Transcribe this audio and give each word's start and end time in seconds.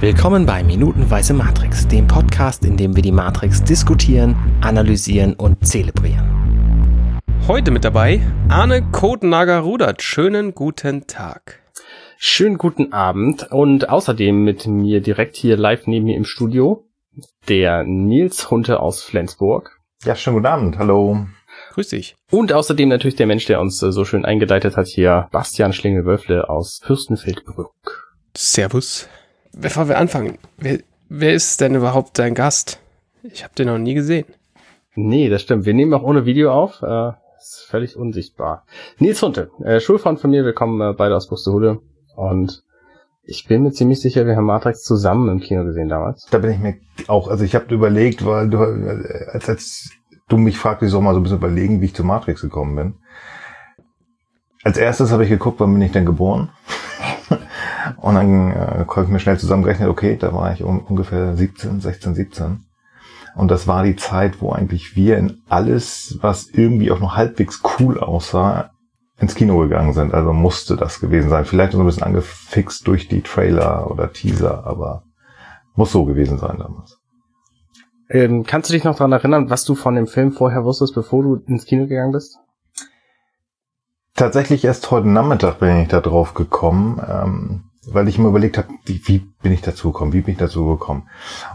Willkommen 0.00 0.46
bei 0.46 0.64
Minutenweise 0.64 1.34
Matrix, 1.34 1.86
dem 1.86 2.06
Podcast, 2.06 2.64
in 2.64 2.78
dem 2.78 2.96
wir 2.96 3.02
die 3.02 3.12
Matrix 3.12 3.62
diskutieren, 3.62 4.34
analysieren 4.62 5.34
und 5.34 5.66
zelebrieren. 5.66 7.20
Heute 7.46 7.70
mit 7.70 7.84
dabei 7.84 8.22
Arne 8.48 8.80
Kotnager-Rudert. 8.92 10.00
Schönen 10.00 10.54
guten 10.54 11.06
Tag. 11.06 11.60
Schönen 12.16 12.56
guten 12.56 12.94
Abend 12.94 13.52
und 13.52 13.90
außerdem 13.90 14.42
mit 14.42 14.66
mir 14.66 15.02
direkt 15.02 15.36
hier 15.36 15.58
live 15.58 15.86
neben 15.86 16.06
mir 16.06 16.16
im 16.16 16.24
Studio 16.24 16.86
der 17.50 17.84
Nils 17.84 18.50
Hunte 18.50 18.80
aus 18.80 19.02
Flensburg. 19.02 19.82
Ja, 20.04 20.16
schönen 20.16 20.36
guten 20.36 20.46
Abend. 20.46 20.78
Hallo. 20.78 21.26
Grüß 21.74 21.88
dich. 21.88 22.16
Und 22.30 22.54
außerdem 22.54 22.88
natürlich 22.88 23.16
der 23.16 23.26
Mensch, 23.26 23.44
der 23.44 23.60
uns 23.60 23.82
äh, 23.82 23.92
so 23.92 24.06
schön 24.06 24.24
eingeleitet 24.24 24.78
hat 24.78 24.86
hier, 24.86 25.28
Bastian 25.30 25.74
Schlingel-Wölfle 25.74 26.48
aus 26.48 26.80
Fürstenfeldbruck. 26.82 28.14
Servus. 28.34 29.06
Bevor 29.52 29.88
wir 29.88 29.98
anfangen, 29.98 30.38
wer, 30.58 30.78
wer 31.08 31.34
ist 31.34 31.60
denn 31.60 31.74
überhaupt 31.74 32.18
dein 32.18 32.34
Gast? 32.34 32.80
Ich 33.22 33.44
habe 33.44 33.54
den 33.54 33.66
noch 33.66 33.78
nie 33.78 33.94
gesehen. 33.94 34.26
Nee, 34.94 35.28
das 35.28 35.42
stimmt. 35.42 35.66
Wir 35.66 35.74
nehmen 35.74 35.94
auch 35.94 36.02
ohne 36.02 36.24
Video 36.24 36.52
auf. 36.52 36.82
Äh, 36.82 37.12
ist 37.38 37.66
völlig 37.68 37.96
unsichtbar. 37.96 38.64
Nils 38.98 39.22
Hunte, 39.22 39.50
äh, 39.64 39.80
Schulfreund 39.80 40.20
von 40.20 40.30
mir, 40.30 40.44
wir 40.44 40.52
kommen 40.52 40.80
äh, 40.80 40.94
beide 40.94 41.16
aus 41.16 41.28
Buxtehude. 41.28 41.80
Und 42.16 42.62
ich 43.22 43.46
bin 43.46 43.62
mir 43.62 43.72
ziemlich 43.72 44.00
sicher, 44.00 44.26
wir 44.26 44.36
haben 44.36 44.44
Matrix 44.44 44.82
zusammen 44.82 45.28
im 45.28 45.40
Kino 45.40 45.64
gesehen 45.64 45.88
damals. 45.88 46.26
Da 46.30 46.38
bin 46.38 46.50
ich 46.50 46.58
mir 46.58 46.76
auch, 47.06 47.28
also 47.28 47.44
ich 47.44 47.54
habe 47.54 47.74
überlegt, 47.74 48.26
weil 48.26 48.50
du, 48.50 48.58
äh, 48.58 49.26
als, 49.32 49.48
als 49.48 49.90
du 50.28 50.36
mich 50.36 50.58
fragtest, 50.58 50.88
ich 50.88 50.92
soll 50.92 51.02
mal 51.02 51.14
so 51.14 51.20
ein 51.20 51.22
bisschen 51.22 51.38
überlegen, 51.38 51.80
wie 51.80 51.86
ich 51.86 51.94
zu 51.94 52.04
Matrix 52.04 52.42
gekommen 52.42 52.76
bin. 52.76 52.94
Als 54.62 54.76
erstes 54.76 55.10
habe 55.10 55.24
ich 55.24 55.30
geguckt, 55.30 55.60
wann 55.60 55.72
bin 55.72 55.82
ich 55.82 55.92
denn 55.92 56.04
geboren? 56.04 56.50
Und 57.98 58.14
dann 58.14 58.52
äh, 58.52 58.84
konnte 58.86 59.08
ich 59.08 59.12
mir 59.12 59.20
schnell 59.20 59.38
zusammengerechnet, 59.38 59.88
okay, 59.88 60.16
da 60.16 60.32
war 60.32 60.52
ich 60.52 60.62
um, 60.62 60.80
ungefähr 60.80 61.36
17, 61.36 61.80
16, 61.80 62.14
17. 62.14 62.64
Und 63.36 63.50
das 63.50 63.66
war 63.66 63.84
die 63.84 63.96
Zeit, 63.96 64.40
wo 64.40 64.52
eigentlich 64.52 64.96
wir 64.96 65.16
in 65.18 65.42
alles, 65.48 66.18
was 66.20 66.48
irgendwie 66.48 66.90
auch 66.90 67.00
noch 67.00 67.16
halbwegs 67.16 67.62
cool 67.78 68.00
aussah, 68.00 68.70
ins 69.18 69.34
Kino 69.34 69.58
gegangen 69.58 69.92
sind. 69.92 70.14
Also 70.14 70.32
musste 70.32 70.76
das 70.76 71.00
gewesen 71.00 71.28
sein. 71.28 71.44
Vielleicht 71.44 71.72
so 71.72 71.80
ein 71.80 71.86
bisschen 71.86 72.02
angefixt 72.02 72.86
durch 72.86 73.06
die 73.06 73.20
Trailer 73.20 73.90
oder 73.90 74.12
Teaser, 74.12 74.66
aber 74.66 75.04
muss 75.74 75.92
so 75.92 76.04
gewesen 76.04 76.38
sein 76.38 76.58
damals. 76.58 76.98
Ähm, 78.08 78.44
kannst 78.44 78.68
du 78.68 78.72
dich 78.72 78.82
noch 78.82 78.96
daran 78.96 79.12
erinnern, 79.12 79.50
was 79.50 79.64
du 79.64 79.74
von 79.74 79.94
dem 79.94 80.08
Film 80.08 80.32
vorher 80.32 80.64
wusstest, 80.64 80.94
bevor 80.94 81.22
du 81.22 81.36
ins 81.46 81.64
Kino 81.64 81.86
gegangen 81.86 82.12
bist? 82.12 82.38
Tatsächlich 84.14 84.64
erst 84.64 84.90
heute 84.90 85.08
Nachmittag 85.08 85.60
bin 85.60 85.76
ich 85.76 85.88
da 85.88 86.00
drauf 86.00 86.34
gekommen. 86.34 87.00
Ähm, 87.08 87.69
weil 87.86 88.08
ich 88.08 88.18
mir 88.18 88.28
überlegt 88.28 88.58
habe, 88.58 88.68
wie, 88.84 89.00
wie 89.06 89.26
bin 89.42 89.52
ich 89.52 89.62
dazu 89.62 89.90
gekommen, 89.90 90.12
wie 90.12 90.20
bin 90.20 90.32
ich 90.32 90.38
dazu 90.38 90.66
gekommen. 90.66 91.08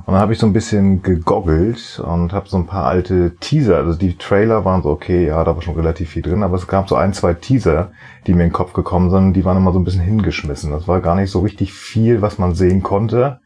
Und 0.05 0.13
dann 0.13 0.21
habe 0.21 0.33
ich 0.33 0.39
so 0.39 0.47
ein 0.47 0.53
bisschen 0.53 1.03
gegoggelt 1.03 2.01
und 2.03 2.33
habe 2.33 2.49
so 2.49 2.57
ein 2.57 2.65
paar 2.65 2.85
alte 2.85 3.35
Teaser, 3.39 3.77
also 3.77 3.93
die 3.93 4.17
Trailer 4.17 4.65
waren 4.65 4.81
so, 4.81 4.89
okay, 4.89 5.27
ja, 5.27 5.43
da 5.43 5.53
war 5.55 5.61
schon 5.61 5.75
relativ 5.75 6.09
viel 6.09 6.23
drin, 6.23 6.41
aber 6.41 6.55
es 6.55 6.67
gab 6.67 6.89
so 6.89 6.95
ein, 6.95 7.13
zwei 7.13 7.35
Teaser, 7.35 7.91
die 8.25 8.33
mir 8.33 8.43
in 8.43 8.49
den 8.49 8.53
Kopf 8.53 8.73
gekommen 8.73 9.11
sind, 9.11 9.33
die 9.33 9.45
waren 9.45 9.57
immer 9.57 9.71
so 9.71 9.79
ein 9.79 9.83
bisschen 9.83 10.01
hingeschmissen. 10.01 10.71
Das 10.71 10.87
war 10.87 10.99
gar 10.99 11.15
nicht 11.15 11.29
so 11.29 11.41
richtig 11.41 11.73
viel, 11.73 12.23
was 12.23 12.39
man 12.39 12.55
sehen 12.55 12.81
konnte. 12.81 13.39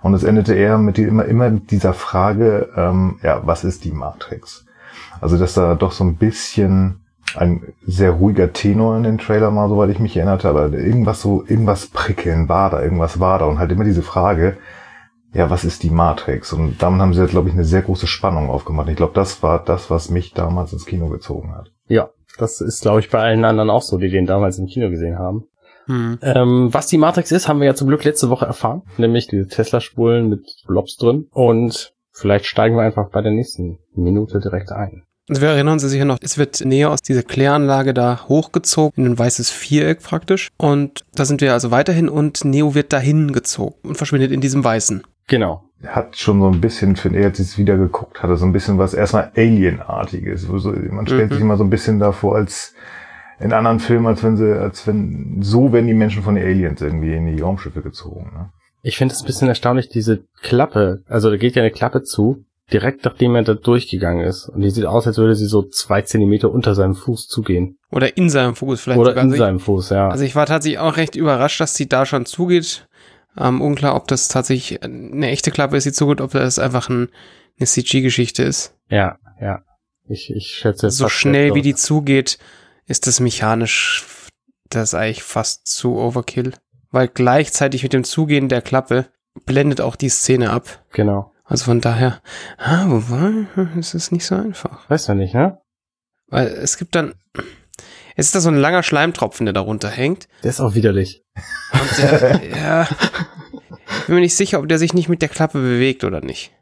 Und 0.00 0.14
es 0.14 0.24
endete 0.24 0.54
eher 0.54 0.78
mit 0.78 0.96
die, 0.96 1.02
immer, 1.02 1.26
immer 1.26 1.50
mit 1.50 1.70
dieser 1.70 1.92
Frage, 1.92 2.70
ähm, 2.76 3.18
ja, 3.22 3.46
was 3.46 3.62
ist 3.62 3.84
die 3.84 3.92
Matrix? 3.92 4.64
Also, 5.20 5.38
dass 5.38 5.54
da 5.54 5.74
doch 5.74 5.92
so 5.92 6.02
ein 6.02 6.16
bisschen 6.16 7.02
ein 7.36 7.74
sehr 7.86 8.12
ruhiger 8.12 8.52
Tenor 8.52 8.96
in 8.96 9.02
den 9.02 9.18
Trailer 9.18 9.50
mal, 9.50 9.68
soweit 9.68 9.90
ich 9.90 9.98
mich 9.98 10.16
erinnerte, 10.16 10.48
aber 10.48 10.72
irgendwas 10.72 11.22
so, 11.22 11.44
irgendwas 11.46 11.86
prickeln 11.86 12.48
war 12.48 12.70
da, 12.70 12.82
irgendwas 12.82 13.20
war 13.20 13.38
da 13.38 13.46
und 13.46 13.58
halt 13.58 13.72
immer 13.72 13.84
diese 13.84 14.02
Frage, 14.02 14.56
ja, 15.34 15.48
was 15.48 15.64
ist 15.64 15.82
die 15.82 15.90
Matrix? 15.90 16.52
Und 16.52 16.82
damit 16.82 17.00
haben 17.00 17.14
sie, 17.14 17.26
glaube 17.26 17.48
ich, 17.48 17.54
eine 17.54 17.64
sehr 17.64 17.82
große 17.82 18.06
Spannung 18.06 18.50
aufgemacht. 18.50 18.88
Ich 18.88 18.96
glaube, 18.96 19.14
das 19.14 19.42
war 19.42 19.64
das, 19.64 19.90
was 19.90 20.10
mich 20.10 20.34
damals 20.34 20.72
ins 20.72 20.84
Kino 20.84 21.08
gezogen 21.08 21.54
hat. 21.54 21.70
Ja, 21.88 22.10
das 22.38 22.60
ist, 22.60 22.82
glaube 22.82 23.00
ich, 23.00 23.10
bei 23.10 23.18
allen 23.18 23.44
anderen 23.44 23.70
auch 23.70 23.82
so, 23.82 23.98
die 23.98 24.10
den 24.10 24.26
damals 24.26 24.58
im 24.58 24.66
Kino 24.66 24.90
gesehen 24.90 25.18
haben. 25.18 25.44
Hm. 25.86 26.18
Ähm, 26.22 26.68
was 26.72 26.86
die 26.86 26.98
Matrix 26.98 27.32
ist, 27.32 27.48
haben 27.48 27.60
wir 27.60 27.66
ja 27.66 27.74
zum 27.74 27.88
Glück 27.88 28.04
letzte 28.04 28.30
Woche 28.30 28.46
erfahren, 28.46 28.82
nämlich 28.98 29.26
diese 29.26 29.48
Tesla-Spulen 29.48 30.28
mit 30.28 30.64
Blobs 30.66 30.96
drin. 30.96 31.26
Und 31.32 31.94
vielleicht 32.12 32.46
steigen 32.46 32.76
wir 32.76 32.82
einfach 32.82 33.10
bei 33.10 33.22
der 33.22 33.32
nächsten 33.32 33.78
Minute 33.94 34.38
direkt 34.38 34.70
ein. 34.70 35.04
Also 35.28 35.40
wir 35.40 35.50
erinnern 35.50 35.74
uns 35.74 35.82
sicher 35.82 36.04
noch, 36.04 36.18
es 36.20 36.36
wird 36.36 36.64
näher 36.64 36.90
aus 36.90 37.00
dieser 37.00 37.22
Kläranlage 37.22 37.94
da 37.94 38.26
hochgezogen, 38.28 39.04
in 39.04 39.12
ein 39.12 39.18
weißes 39.18 39.50
Viereck 39.50 40.02
praktisch. 40.02 40.48
Und 40.56 41.04
da 41.14 41.24
sind 41.24 41.40
wir 41.40 41.52
also 41.52 41.70
weiterhin 41.70 42.08
und 42.08 42.44
Neo 42.44 42.74
wird 42.74 42.92
dahin 42.92 43.32
gezogen 43.32 43.76
und 43.84 43.96
verschwindet 43.96 44.32
in 44.32 44.40
diesem 44.40 44.64
Weißen. 44.64 45.04
Genau. 45.28 45.64
Hat 45.86 46.16
schon 46.16 46.40
so 46.40 46.48
ein 46.48 46.60
bisschen, 46.60 46.96
finde 46.96 47.20
ich, 47.20 47.24
als 47.24 47.38
ich 47.38 47.46
es 47.46 47.58
wieder 47.58 47.76
geguckt 47.76 48.22
hatte, 48.22 48.36
so 48.36 48.44
ein 48.44 48.52
bisschen 48.52 48.78
was 48.78 48.94
erstmal 48.94 49.30
Alienartiges. 49.36 50.48
Man 50.48 51.06
stellt 51.06 51.30
mhm. 51.30 51.34
sich 51.34 51.42
immer 51.42 51.56
so 51.56 51.64
ein 51.64 51.70
bisschen 51.70 51.98
davor 52.00 52.36
als 52.36 52.74
in 53.40 53.52
anderen 53.52 53.80
Filmen, 53.80 54.06
als 54.06 54.22
wenn 54.22 54.36
sie, 54.36 54.58
als 54.58 54.86
wenn, 54.86 55.38
so 55.40 55.72
werden 55.72 55.86
die 55.86 55.94
Menschen 55.94 56.22
von 56.22 56.34
den 56.34 56.44
Aliens 56.44 56.80
irgendwie 56.80 57.14
in 57.14 57.26
die 57.26 57.40
Raumschiffe 57.40 57.82
gezogen. 57.82 58.30
Ne? 58.34 58.50
Ich 58.82 58.96
finde 58.96 59.14
es 59.14 59.22
ein 59.22 59.26
bisschen 59.26 59.48
erstaunlich, 59.48 59.88
diese 59.88 60.24
Klappe, 60.42 61.02
also 61.08 61.30
da 61.30 61.36
geht 61.36 61.56
ja 61.56 61.62
eine 61.62 61.72
Klappe 61.72 62.02
zu, 62.02 62.44
direkt 62.72 63.04
nachdem 63.04 63.34
er 63.34 63.42
da 63.42 63.54
durchgegangen 63.54 64.24
ist. 64.24 64.48
Und 64.48 64.60
die 64.60 64.70
sieht 64.70 64.86
aus, 64.86 65.06
als 65.06 65.18
würde 65.18 65.34
sie 65.34 65.46
so 65.46 65.62
zwei 65.62 66.02
Zentimeter 66.02 66.50
unter 66.50 66.74
seinem 66.74 66.94
Fuß 66.94 67.28
zugehen. 67.28 67.78
Oder 67.90 68.16
in 68.16 68.30
seinem 68.30 68.54
Fuß 68.54 68.80
vielleicht. 68.80 69.00
Oder 69.00 69.10
sogar. 69.10 69.24
in 69.24 69.30
also 69.30 69.42
seinem 69.42 69.60
Fuß, 69.60 69.90
ja. 69.90 70.08
Also 70.08 70.24
ich 70.24 70.34
war 70.34 70.46
tatsächlich 70.46 70.78
auch 70.78 70.96
recht 70.96 71.16
überrascht, 71.16 71.60
dass 71.60 71.74
sie 71.74 71.88
da 71.88 72.06
schon 72.06 72.26
zugeht. 72.26 72.86
Ähm, 73.36 73.60
unklar, 73.60 73.96
ob 73.96 74.08
das 74.08 74.28
tatsächlich 74.28 74.82
eine 74.82 75.30
echte 75.30 75.50
Klappe 75.50 75.76
ist, 75.76 75.84
die 75.84 75.92
zugeht, 75.92 76.20
ob 76.20 76.32
das 76.32 76.58
einfach 76.58 76.88
ein, 76.88 77.08
eine 77.58 77.66
CG-Geschichte 77.66 78.42
ist. 78.42 78.74
Ja, 78.88 79.18
ja. 79.40 79.62
Ich, 80.08 80.30
ich 80.30 80.48
schätze 80.48 80.90
So 80.90 81.08
schnell 81.08 81.54
wie 81.54 81.62
die 81.62 81.74
zugeht, 81.74 82.38
ist 82.86 83.06
das 83.06 83.20
mechanisch, 83.20 84.04
das 84.68 84.90
ist 84.90 84.94
eigentlich 84.94 85.22
fast 85.22 85.66
zu 85.66 85.96
Overkill. 85.96 86.52
Weil 86.90 87.08
gleichzeitig 87.08 87.82
mit 87.82 87.94
dem 87.94 88.04
Zugehen 88.04 88.48
der 88.48 88.60
Klappe 88.60 89.06
blendet 89.46 89.80
auch 89.80 89.96
die 89.96 90.10
Szene 90.10 90.50
ab. 90.50 90.84
Genau. 90.92 91.31
Also 91.52 91.66
von 91.66 91.82
daher, 91.82 92.22
ah, 92.56 92.86
wobei, 92.86 93.46
es 93.78 93.92
ist 93.92 94.10
nicht 94.10 94.24
so 94.24 94.36
einfach. 94.36 94.88
Weißt 94.88 95.10
du 95.10 95.14
nicht, 95.14 95.34
ne? 95.34 95.60
Weil 96.28 96.46
es 96.46 96.78
gibt 96.78 96.94
dann, 96.94 97.12
es 98.16 98.24
ist 98.28 98.34
da 98.34 98.40
so 98.40 98.48
ein 98.48 98.56
langer 98.56 98.82
Schleimtropfen, 98.82 99.44
der 99.44 99.52
darunter 99.52 99.90
hängt. 99.90 100.28
Der 100.42 100.48
ist 100.48 100.62
auch 100.62 100.74
widerlich. 100.74 101.26
Und 101.74 101.98
der, 101.98 102.40
ja, 102.56 102.88
ich 102.88 104.06
bin 104.06 104.14
mir 104.14 104.22
nicht 104.22 104.34
sicher, 104.34 104.60
ob 104.60 104.68
der 104.70 104.78
sich 104.78 104.94
nicht 104.94 105.10
mit 105.10 105.20
der 105.20 105.28
Klappe 105.28 105.58
bewegt 105.58 106.04
oder 106.04 106.22
nicht. 106.22 106.52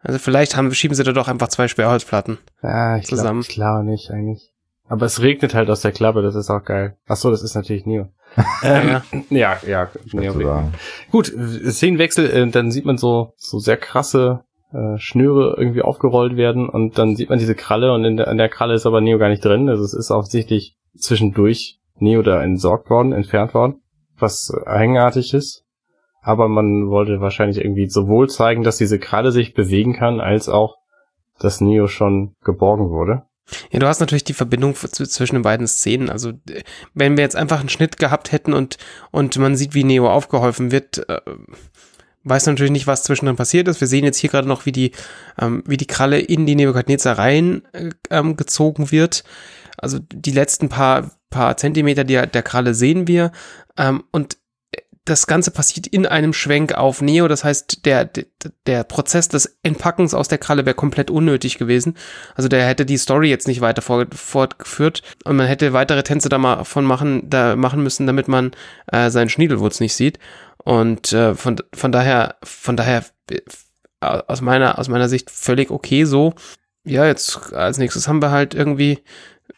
Also 0.00 0.18
vielleicht 0.18 0.56
haben, 0.56 0.74
schieben 0.74 0.96
sie 0.96 1.04
da 1.04 1.12
doch 1.12 1.28
einfach 1.28 1.46
zwei 1.46 1.68
Sperrholzplatten 1.68 2.38
ja, 2.60 2.96
ich 2.96 3.06
zusammen. 3.06 3.42
Glaub, 3.42 3.50
ich 3.50 3.54
glaube 3.54 3.84
nicht 3.84 4.10
eigentlich. 4.10 4.51
Aber 4.92 5.06
es 5.06 5.22
regnet 5.22 5.54
halt 5.54 5.70
aus 5.70 5.80
der 5.80 5.92
Klappe, 5.92 6.20
das 6.20 6.34
ist 6.34 6.50
auch 6.50 6.64
geil. 6.64 6.98
Ach 7.06 7.16
so, 7.16 7.30
das 7.30 7.42
ist 7.42 7.54
natürlich 7.54 7.86
Neo. 7.86 8.08
ähm, 8.62 9.00
ja, 9.30 9.56
ja, 9.66 9.88
Neo. 10.12 10.34
Gut, 11.10 11.28
Szenenwechsel, 11.28 12.28
äh, 12.28 12.46
dann 12.48 12.70
sieht 12.70 12.84
man 12.84 12.98
so, 12.98 13.32
so 13.38 13.58
sehr 13.58 13.78
krasse 13.78 14.44
äh, 14.70 14.98
Schnüre 14.98 15.54
irgendwie 15.56 15.80
aufgerollt 15.80 16.36
werden 16.36 16.68
und 16.68 16.98
dann 16.98 17.16
sieht 17.16 17.30
man 17.30 17.38
diese 17.38 17.54
Kralle 17.54 17.94
und 17.94 18.04
in 18.04 18.18
der, 18.18 18.28
an 18.28 18.36
der 18.36 18.50
Kralle 18.50 18.74
ist 18.74 18.84
aber 18.84 19.00
Neo 19.00 19.16
gar 19.16 19.30
nicht 19.30 19.42
drin. 19.42 19.70
Also 19.70 19.82
es 19.82 19.94
ist 19.94 20.10
offensichtlich 20.10 20.76
zwischendurch 20.94 21.78
Neo 21.96 22.20
da 22.20 22.42
entsorgt 22.42 22.90
worden, 22.90 23.14
entfernt 23.14 23.54
worden, 23.54 23.80
was 24.18 24.52
eigenartig 24.66 25.32
ist. 25.32 25.64
Aber 26.20 26.48
man 26.48 26.90
wollte 26.90 27.22
wahrscheinlich 27.22 27.64
irgendwie 27.64 27.88
sowohl 27.88 28.28
zeigen, 28.28 28.62
dass 28.62 28.76
diese 28.76 28.98
Kralle 28.98 29.32
sich 29.32 29.54
bewegen 29.54 29.94
kann, 29.94 30.20
als 30.20 30.50
auch, 30.50 30.76
dass 31.38 31.62
Neo 31.62 31.86
schon 31.86 32.34
geborgen 32.44 32.90
wurde. 32.90 33.22
Ja, 33.70 33.78
du 33.78 33.86
hast 33.86 34.00
natürlich 34.00 34.24
die 34.24 34.34
Verbindung 34.34 34.74
zwischen 34.74 35.36
den 35.36 35.42
beiden 35.42 35.66
Szenen. 35.66 36.10
Also, 36.10 36.32
wenn 36.94 37.16
wir 37.16 37.24
jetzt 37.24 37.36
einfach 37.36 37.60
einen 37.60 37.68
Schnitt 37.68 37.98
gehabt 37.98 38.32
hätten 38.32 38.52
und, 38.52 38.78
und 39.10 39.36
man 39.36 39.56
sieht, 39.56 39.74
wie 39.74 39.84
Neo 39.84 40.10
aufgeholfen 40.10 40.70
wird, 40.70 41.08
äh, 41.08 41.20
weiß 42.24 42.46
natürlich 42.46 42.72
nicht, 42.72 42.86
was 42.86 43.02
zwischendrin 43.02 43.36
passiert 43.36 43.68
ist. 43.68 43.80
Wir 43.80 43.88
sehen 43.88 44.04
jetzt 44.04 44.18
hier 44.18 44.30
gerade 44.30 44.48
noch, 44.48 44.66
wie 44.66 44.72
die, 44.72 44.92
ähm, 45.40 45.62
wie 45.66 45.76
die 45.76 45.86
Kralle 45.86 46.20
in 46.20 46.46
die 46.46 46.54
Nebukadnezar 46.54 47.18
rein 47.18 47.62
äh, 47.72 47.90
ähm, 48.10 48.36
gezogen 48.36 48.90
wird. 48.90 49.24
Also 49.76 49.98
die 49.98 50.30
letzten 50.30 50.68
paar, 50.68 51.10
paar 51.30 51.56
Zentimeter 51.56 52.04
der, 52.04 52.26
der 52.26 52.42
Kralle 52.42 52.74
sehen 52.74 53.06
wir. 53.08 53.32
Ähm, 53.76 54.04
und 54.12 54.38
das 55.04 55.26
Ganze 55.26 55.50
passiert 55.50 55.86
in 55.88 56.06
einem 56.06 56.32
Schwenk 56.32 56.74
auf 56.74 57.02
Neo. 57.02 57.26
Das 57.26 57.42
heißt, 57.42 57.84
der, 57.84 58.04
der, 58.04 58.24
der 58.66 58.84
Prozess 58.84 59.28
des 59.28 59.58
Entpackens 59.62 60.14
aus 60.14 60.28
der 60.28 60.38
Kralle 60.38 60.64
wäre 60.64 60.76
komplett 60.76 61.10
unnötig 61.10 61.58
gewesen. 61.58 61.96
Also 62.34 62.48
der 62.48 62.66
hätte 62.66 62.86
die 62.86 62.98
Story 62.98 63.28
jetzt 63.28 63.48
nicht 63.48 63.60
weiter 63.60 63.82
fortgeführt 63.82 65.02
und 65.24 65.36
man 65.36 65.46
hätte 65.46 65.72
weitere 65.72 66.02
Tänze 66.04 66.28
da 66.28 66.38
mal 66.38 66.64
von 66.64 66.84
machen, 66.84 67.28
da 67.28 67.56
machen 67.56 67.82
müssen, 67.82 68.06
damit 68.06 68.28
man 68.28 68.52
äh, 68.86 69.10
seinen 69.10 69.28
Schniedelwurz 69.28 69.80
nicht 69.80 69.94
sieht. 69.94 70.18
Und 70.58 71.12
äh, 71.12 71.34
von, 71.34 71.56
von 71.74 71.90
daher, 71.90 72.36
von 72.44 72.76
daher 72.76 73.04
äh, 73.30 73.40
aus 74.00 74.40
meiner, 74.40 74.78
aus 74.78 74.88
meiner 74.88 75.08
Sicht 75.08 75.30
völlig 75.30 75.70
okay 75.70 76.04
so. 76.04 76.34
Ja, 76.84 77.06
jetzt 77.06 77.52
als 77.52 77.78
nächstes 77.78 78.08
haben 78.08 78.22
wir 78.22 78.30
halt 78.30 78.54
irgendwie 78.54 79.02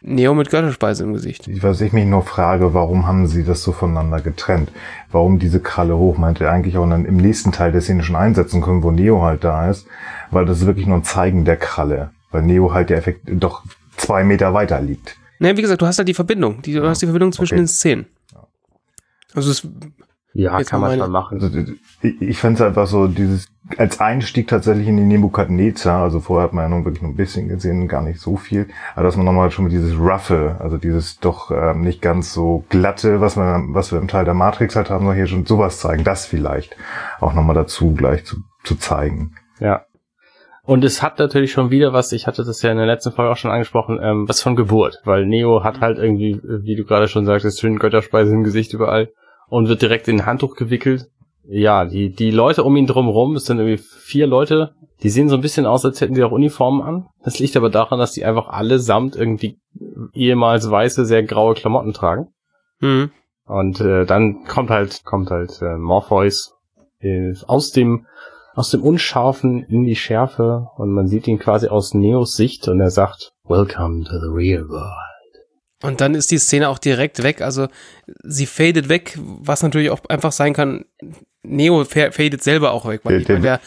Neo 0.00 0.35
mit 0.35 0.50
Götterspeise 0.50 1.05
im 1.05 1.12
Gesicht. 1.14 1.49
Was 1.62 1.81
ich 1.81 1.93
mich 1.93 2.05
nur 2.05 2.23
frage, 2.23 2.75
warum 2.75 3.06
haben 3.06 3.26
sie 3.26 3.44
das 3.44 3.62
so 3.62 3.73
voneinander 3.73 4.20
getrennt? 4.20 4.70
Warum 5.11 5.38
diese 5.38 5.61
Kralle 5.61 5.96
hoch? 5.96 6.19
Meinte 6.19 6.50
eigentlich 6.50 6.76
auch 6.76 6.88
dann 6.88 7.05
im 7.06 7.17
nächsten 7.17 7.52
Teil 7.52 7.73
der 7.73 7.81
Szene 7.81 8.02
schon 8.02 8.17
einsetzen 8.17 8.61
können, 8.61 8.82
wo 8.82 8.91
Neo 8.91 9.23
halt 9.23 9.44
da 9.44 9.70
ist, 9.70 9.87
weil 10.31 10.44
das 10.44 10.61
ist 10.61 10.67
wirklich 10.67 10.87
nur 10.87 10.99
ein 10.99 11.05
Zeigen 11.05 11.44
der 11.44 11.56
Kralle, 11.56 12.11
weil 12.31 12.43
Neo 12.43 12.75
halt 12.75 12.91
der 12.91 12.99
Effekt 12.99 13.23
doch 13.26 13.62
zwei 13.96 14.25
Meter 14.25 14.52
weiter 14.52 14.81
liegt. 14.81 15.17
Naja, 15.38 15.56
wie 15.56 15.62
gesagt, 15.62 15.81
du 15.82 15.87
hast 15.87 15.99
halt 15.99 16.08
die 16.08 16.14
Verbindung, 16.14 16.61
die, 16.62 16.75
du 16.75 16.87
hast 16.87 17.00
die 17.02 17.06
Verbindung 17.06 17.32
zwischen 17.32 17.55
Okay. 17.55 17.62
den 17.62 17.69
Szenen. 17.69 18.06
Also 19.35 19.50
es 19.50 19.67
Ja, 20.37 20.59
Jetzt 20.59 20.71
kann 20.71 20.81
man 20.81 20.91
meine- 20.91 21.03
mal 21.03 21.09
machen. 21.09 21.41
Also, 21.41 21.59
ich 22.03 22.21
ich 22.21 22.39
fände 22.39 22.57
es 22.57 22.61
einfach 22.67 22.89
so, 22.89 23.07
dieses, 23.07 23.47
als 23.79 24.01
Einstieg 24.01 24.49
tatsächlich 24.49 24.89
in 24.89 24.97
die 24.97 25.05
Nebukadnezar, 25.05 26.03
also 26.03 26.19
vorher 26.19 26.45
hat 26.45 26.53
man 26.53 26.65
ja 26.65 26.69
nun 26.69 26.85
wirklich 26.85 27.03
nur 27.03 27.13
ein 27.13 27.17
bisschen 27.17 27.49
gesehen, 27.49 27.87
gar 27.87 28.03
nicht 28.03 28.21
so 28.21 28.37
viel, 28.37 28.67
aber 28.97 29.05
dass 29.05 29.17
man 29.17 29.25
nochmal 29.25 29.53
schon 29.53 29.65
mit 29.65 29.73
dieses 29.73 29.97
Roughe, 29.97 30.57
also 30.59 30.77
dieses 30.77 31.21
doch 31.21 31.53
ähm, 31.53 31.83
nicht 31.83 32.03
ganz 32.03 32.35
so 32.35 32.65
glatte, 32.69 33.21
was 33.21 33.37
man, 33.37 33.75
was 33.75 33.93
wir 33.93 34.01
im 34.01 34.09
Teil 34.09 34.25
der 34.25 34.35
Matrix 34.35 34.75
halt 34.75 34.91
haben, 34.91 35.07
soll 35.07 35.15
hier 35.15 35.29
schon 35.29 35.47
sowas 35.47 35.79
zeigen, 35.79 36.03
das 36.03 36.27
vielleicht 36.27 36.77
auch 37.21 37.33
nochmal 37.33 37.55
dazu 37.55 37.95
gleich 37.95 38.25
zu, 38.25 38.39
zu 38.65 38.75
zeigen. 38.75 39.37
Ja. 39.61 39.85
Und 40.65 40.83
es 40.83 41.01
hat 41.01 41.19
natürlich 41.21 41.53
schon 41.53 41.71
wieder 41.71 41.93
was, 41.93 42.11
ich 42.11 42.27
hatte 42.27 42.43
das 42.43 42.61
ja 42.63 42.73
in 42.73 42.79
der 42.79 42.87
letzten 42.87 43.13
Folge 43.13 43.31
auch 43.31 43.37
schon 43.37 43.53
angesprochen, 43.53 44.01
ähm, 44.03 44.29
was 44.29 44.43
von 44.43 44.57
Geburt, 44.57 45.01
weil 45.05 45.27
Neo 45.27 45.63
hat 45.63 45.81
halt 45.81 45.99
irgendwie, 45.99 46.41
wie 46.43 46.75
du 46.75 46.85
gerade 46.85 47.07
schon 47.07 47.25
sagtest, 47.25 47.61
schön 47.61 47.79
Götterspeise 47.79 48.33
im 48.33 48.43
Gesicht 48.43 48.73
überall 48.73 49.11
und 49.55 49.69
wird 49.69 49.83
direkt 49.83 50.09
in 50.09 50.17
ein 50.17 50.27
Handtuch 50.27 50.56
gewickelt. 50.56 51.06
Ja, 51.47 51.85
die, 51.85 52.12
die 52.12 52.33
Leute 52.33 52.65
um 52.65 52.77
ihn 52.77 52.89
drumherum, 52.89 53.37
es 53.37 53.45
sind 53.45 53.59
irgendwie 53.59 53.77
vier 53.79 54.27
Leute, 54.27 54.75
die 55.05 55.11
sehen 55.11 55.29
so 55.29 55.37
ein 55.37 55.43
bisschen 55.43 55.65
aus, 55.65 55.85
als 55.85 56.01
hätten 56.01 56.15
die 56.15 56.25
auch 56.25 56.33
Uniformen 56.33 56.83
an. 56.83 57.06
Das 57.23 57.39
liegt 57.39 57.56
aber 57.56 57.71
daran, 57.71 58.01
dass 58.01 58.11
die 58.11 58.25
einfach 58.25 58.49
allesamt 58.49 59.15
irgendwie 59.15 59.61
ehemals 60.12 60.69
weiße, 60.69 61.05
sehr 61.06 61.23
graue 61.23 61.55
Klamotten 61.55 61.93
tragen. 61.93 62.33
hm. 62.81 63.12
Und 63.47 63.81
äh, 63.81 64.05
dann 64.06 64.43
kommt 64.45 64.71
halt, 64.71 65.05
kommt 65.05 65.31
halt 65.31 65.62
äh, 65.62 65.77
Morpheus 65.77 66.57
äh, 67.00 67.35
aus 67.47 67.71
dem 67.71 68.07
aus 68.55 68.71
dem 68.71 68.83
Unscharfen 68.83 69.62
in 69.65 69.85
die 69.85 69.97
Schärfe 69.97 70.69
und 70.77 70.93
man 70.93 71.07
sieht 71.07 71.29
ihn 71.29 71.39
quasi 71.39 71.69
aus 71.69 71.95
Neos 71.95 72.35
Sicht 72.35 72.67
und 72.67 72.81
er 72.81 72.91
sagt, 72.91 73.33
Welcome 73.45 74.05
to 74.05 74.19
the 74.19 74.33
real 74.33 74.69
world. 74.69 75.13
Und 75.85 76.01
dann 76.01 76.15
ist 76.15 76.31
die 76.31 76.39
Szene 76.39 76.69
auch 76.69 76.79
direkt 76.79 77.23
weg. 77.23 77.41
Also 77.43 77.69
sie 78.23 78.47
fadet 78.47 78.89
weg, 78.89 79.19
was 79.21 79.63
natürlich 79.63 79.91
auch 79.91 80.01
einfach 80.09 80.33
sein 80.33 80.53
kann. 80.55 80.85
Neo 81.43 81.85
fa- 81.85 82.11
fadet 82.11 82.43
selber 82.43 82.73
auch 82.73 82.87
weg, 82.89 83.01
weil 83.05 83.23
Der- 83.23 83.39
der, 83.39 83.61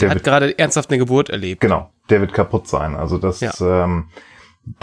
der- 0.00 0.10
hat 0.10 0.24
gerade 0.24 0.58
ernsthaft 0.58 0.90
eine 0.90 0.98
Geburt 0.98 1.30
erlebt. 1.30 1.60
genau, 1.60 1.90
der 2.10 2.20
wird 2.20 2.32
kaputt 2.32 2.66
sein. 2.68 2.96
Also 2.96 3.16
das, 3.18 3.40
Ja. 3.40 3.52
ähm, 3.60 4.06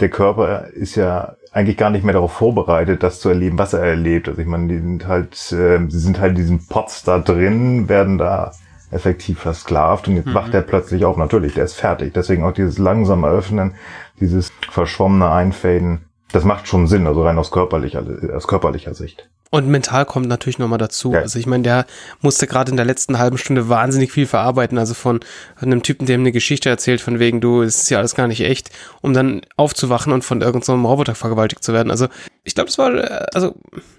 der 0.00 0.08
Körper 0.08 0.68
ist 0.68 0.94
ja 0.94 1.36
eigentlich 1.52 1.76
gar 1.76 1.90
nicht 1.90 2.04
mehr 2.04 2.14
darauf 2.14 2.32
vorbereitet, 2.32 3.02
das 3.02 3.20
zu 3.20 3.28
erleben, 3.28 3.58
was 3.58 3.72
er 3.74 3.80
erlebt. 3.84 4.28
Also 4.28 4.40
ich 4.40 4.46
meine, 4.46 4.68
die 4.68 4.78
sind 4.78 5.06
halt, 5.06 5.34
äh, 5.52 5.80
sie 5.88 5.98
sind 5.98 6.18
halt 6.20 6.30
in 6.30 6.36
diesen 6.36 6.66
Pots 6.66 7.02
da 7.02 7.18
drin, 7.18 7.88
werden 7.88 8.16
da 8.18 8.52
effektiv 8.90 9.38
versklavt 9.40 10.08
und 10.08 10.16
jetzt 10.16 10.26
Mhm. 10.26 10.34
wacht 10.34 10.54
er 10.54 10.62
plötzlich 10.62 11.04
auf. 11.04 11.16
Natürlich, 11.16 11.54
der 11.54 11.64
ist 11.64 11.74
fertig. 11.74 12.12
Deswegen 12.14 12.42
auch 12.44 12.52
dieses 12.52 12.78
langsame 12.78 13.28
Öffnen, 13.28 13.74
dieses 14.18 14.50
verschwommene 14.70 15.30
Einfaden. 15.30 16.06
Das 16.32 16.44
macht 16.44 16.68
schon 16.68 16.86
Sinn, 16.86 17.06
also 17.06 17.24
rein 17.24 17.38
aus 17.38 17.50
körperlicher, 17.50 18.04
aus 18.34 18.46
körperlicher 18.46 18.94
Sicht. 18.94 19.28
Und 19.52 19.66
mental 19.66 20.06
kommt 20.06 20.28
natürlich 20.28 20.60
nochmal 20.60 20.78
dazu. 20.78 21.12
Ja. 21.12 21.20
Also 21.20 21.38
ich 21.40 21.46
meine, 21.46 21.64
der 21.64 21.86
musste 22.20 22.46
gerade 22.46 22.70
in 22.70 22.76
der 22.76 22.86
letzten 22.86 23.18
halben 23.18 23.36
Stunde 23.36 23.68
wahnsinnig 23.68 24.12
viel 24.12 24.26
verarbeiten. 24.26 24.78
Also 24.78 24.94
von 24.94 25.18
einem 25.60 25.82
Typen, 25.82 26.06
der 26.06 26.14
ihm 26.14 26.20
eine 26.20 26.30
Geschichte 26.30 26.68
erzählt, 26.68 27.00
von 27.00 27.18
wegen, 27.18 27.40
du, 27.40 27.62
es 27.62 27.82
ist 27.82 27.90
ja 27.90 27.98
alles 27.98 28.14
gar 28.14 28.28
nicht 28.28 28.42
echt, 28.42 28.70
um 29.00 29.12
dann 29.12 29.40
aufzuwachen 29.56 30.12
und 30.12 30.24
von 30.24 30.40
irgendeinem 30.40 30.62
so 30.62 30.72
einem 30.72 30.84
Roboter 30.84 31.16
vergewaltigt 31.16 31.64
zu 31.64 31.72
werden. 31.72 31.90
Also 31.90 32.06
ich 32.44 32.54
glaube, 32.54 32.68
das 32.68 32.78
war, 32.78 32.94
äh, 32.94 33.26
also 33.34 33.56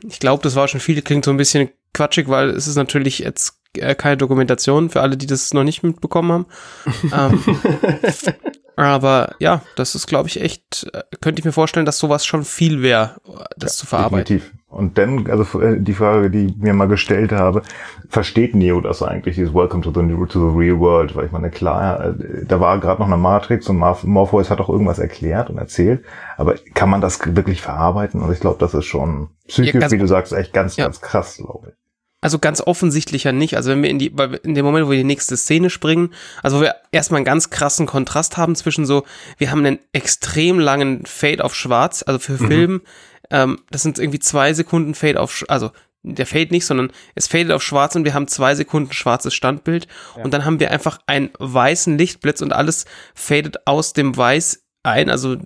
ich 0.08 0.22
glaube, 0.22 0.42
das 0.42 0.56
war 0.56 0.70
schon 0.70 0.80
viel, 0.80 1.02
klingt 1.02 1.26
so 1.26 1.32
ein 1.32 1.38
bisschen 1.38 1.70
quatschig, 1.94 2.30
weil 2.30 2.52
es 2.52 2.68
ist 2.68 2.78
natürlich 2.78 3.20
jetzt 3.20 3.60
äh, 3.76 3.94
keine 3.94 4.16
Dokumentation 4.16 4.90
für 4.90 5.02
alle, 5.02 5.18
die 5.18 5.28
das 5.28 5.54
noch 5.54 5.66
nicht 5.66 5.84
mitbekommen 5.84 6.46
haben. 7.12 7.44
ähm, 7.44 8.04
aber 8.88 9.36
ja, 9.40 9.62
das 9.76 9.96
ist, 9.96 10.08
glaube 10.08 10.28
ich, 10.30 10.42
echt, 10.42 10.90
äh, 10.94 11.02
könnte 11.22 11.40
ich 11.40 11.46
mir 11.46 11.52
vorstellen, 11.52 11.86
dass 11.86 12.00
sowas 12.00 12.26
schon 12.26 12.44
viel 12.44 12.82
wäre, 12.82 13.16
das 13.58 13.78
zu 13.78 13.86
verarbeiten. 13.86 14.26
Definitiv. 14.38 14.54
Und 14.68 14.98
dann, 14.98 15.30
also 15.30 15.60
äh, 15.62 15.82
die 15.82 15.94
Frage, 15.94 16.30
die 16.32 16.46
ich 16.46 16.56
mir 16.56 16.74
mal 16.74 16.88
gestellt 16.88 17.34
habe, 17.34 17.62
versteht 18.08 18.56
Neo 18.56 18.80
das 18.80 19.04
eigentlich, 19.04 19.36
dieses 19.36 19.54
Welcome 19.54 19.84
to 19.84 19.90
the, 19.92 20.00
to 20.32 20.50
the 20.52 20.58
real 20.58 20.80
world? 20.80 21.14
Weil 21.16 21.26
ich 21.26 21.32
meine, 21.34 21.50
klar, 21.50 22.06
äh, 22.06 22.46
da 22.46 22.60
war 22.62 22.80
gerade 22.80 23.02
noch 23.02 23.08
eine 23.08 23.18
Matrix 23.18 23.68
und 23.68 23.78
Morph- 23.80 24.06
Morpheus 24.08 24.50
hat 24.50 24.62
auch 24.62 24.70
irgendwas 24.70 24.98
erklärt 25.00 25.50
und 25.50 25.58
erzählt, 25.58 26.06
aber 26.38 26.56
kann 26.74 26.90
man 26.90 27.02
das 27.02 27.20
wirklich 27.36 27.62
verarbeiten? 27.62 28.22
Und 28.22 28.32
ich 28.32 28.40
glaube, 28.40 28.58
das 28.60 28.74
ist 28.74 28.86
schon 28.86 29.30
psychisch, 29.48 29.82
Ja, 29.82 29.92
wie 29.92 29.98
du 29.98 30.08
sagst, 30.08 30.32
echt 30.32 30.54
ganz, 30.54 30.78
Ja. 30.78 30.86
ganz 30.86 31.02
krass, 31.02 31.36
glaube 31.38 31.70
ich. 31.72 31.76
Also 32.22 32.38
ganz 32.38 32.62
offensichtlich 32.62 33.24
ja 33.24 33.32
nicht. 33.32 33.56
Also 33.58 33.72
wenn 33.72 33.82
wir 33.82 33.90
in 33.90 34.00
die, 34.00 34.14
in 34.44 34.54
dem 34.54 34.64
Moment, 34.64 34.86
wo 34.86 34.92
wir 34.92 34.98
die 34.98 35.04
nächste 35.04 35.36
Szene 35.36 35.70
springen, 35.70 36.14
also 36.44 36.58
wo 36.58 36.62
wir 36.62 36.76
erstmal 36.92 37.18
einen 37.18 37.26
ganz 37.26 37.50
krassen 37.50 37.88
Kontrast 37.88 38.38
haben 38.38 38.56
zwischen 38.56 38.86
so, 38.86 39.04
wir 39.38 39.50
haben 39.50 39.66
einen 39.66 39.80
extrem 39.92 40.60
langen 40.60 41.06
Fade 41.06 41.44
auf 41.44 41.56
Schwarz, 41.56 42.04
also 42.06 42.20
für 42.20 42.38
Film, 42.38 42.82
ähm, 43.32 43.60
das 43.72 43.82
sind 43.82 43.98
irgendwie 43.98 44.20
zwei 44.20 44.54
Sekunden 44.54 44.94
Fade 44.94 45.20
auf, 45.20 45.44
also 45.48 45.72
der 46.04 46.26
Fade 46.26 46.52
nicht, 46.52 46.66
sondern 46.66 46.92
es 47.16 47.28
fadet 47.28 47.52
auf 47.52 47.64
Schwarz 47.64 47.96
und 47.96 48.06
wir 48.06 48.14
haben 48.14 48.28
zwei 48.28 48.56
Sekunden 48.56 48.92
schwarzes 48.92 49.34
Standbild. 49.34 49.88
Und 50.24 50.34
dann 50.34 50.46
haben 50.46 50.60
wir 50.60 50.72
einfach 50.72 51.00
einen 51.06 51.30
weißen 51.38 51.98
Lichtblitz 51.98 52.42
und 52.42 52.54
alles 52.54 52.86
fadet 53.14 53.68
aus 53.68 53.94
dem 53.94 54.16
Weiß 54.18 54.64
ein, 54.84 55.10
also 55.10 55.38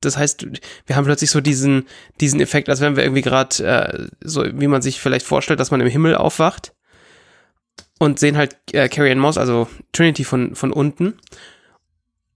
das 0.00 0.16
heißt, 0.16 0.46
wir 0.86 0.96
haben 0.96 1.04
plötzlich 1.04 1.30
so 1.30 1.40
diesen, 1.40 1.86
diesen 2.20 2.40
Effekt, 2.40 2.68
als 2.68 2.80
wenn 2.80 2.96
wir 2.96 3.02
irgendwie 3.02 3.22
gerade, 3.22 3.64
äh, 3.64 4.08
so 4.20 4.44
wie 4.44 4.66
man 4.66 4.82
sich 4.82 5.00
vielleicht 5.00 5.26
vorstellt, 5.26 5.60
dass 5.60 5.70
man 5.70 5.80
im 5.80 5.88
Himmel 5.88 6.14
aufwacht 6.14 6.74
und 7.98 8.18
sehen 8.18 8.36
halt 8.36 8.56
äh, 8.72 8.88
Carrie 8.88 9.12
Ann 9.12 9.18
Moss, 9.18 9.38
also 9.38 9.68
Trinity 9.92 10.24
von, 10.24 10.54
von 10.54 10.72
unten. 10.72 11.14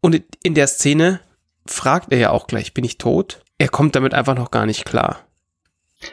Und 0.01 0.23
in 0.43 0.55
der 0.55 0.67
Szene 0.67 1.21
fragt 1.67 2.13
er 2.13 2.19
ja 2.19 2.31
auch 2.31 2.47
gleich, 2.47 2.75
bin 2.75 2.85
ich 2.85 2.99
tot? 2.99 3.43
Er 3.59 3.69
kommt 3.69 3.97
damit 3.97 4.15
einfach 4.15 4.37
noch 4.37 4.51
gar 4.51 4.67
nicht 4.67 4.85
klar. 4.85 5.25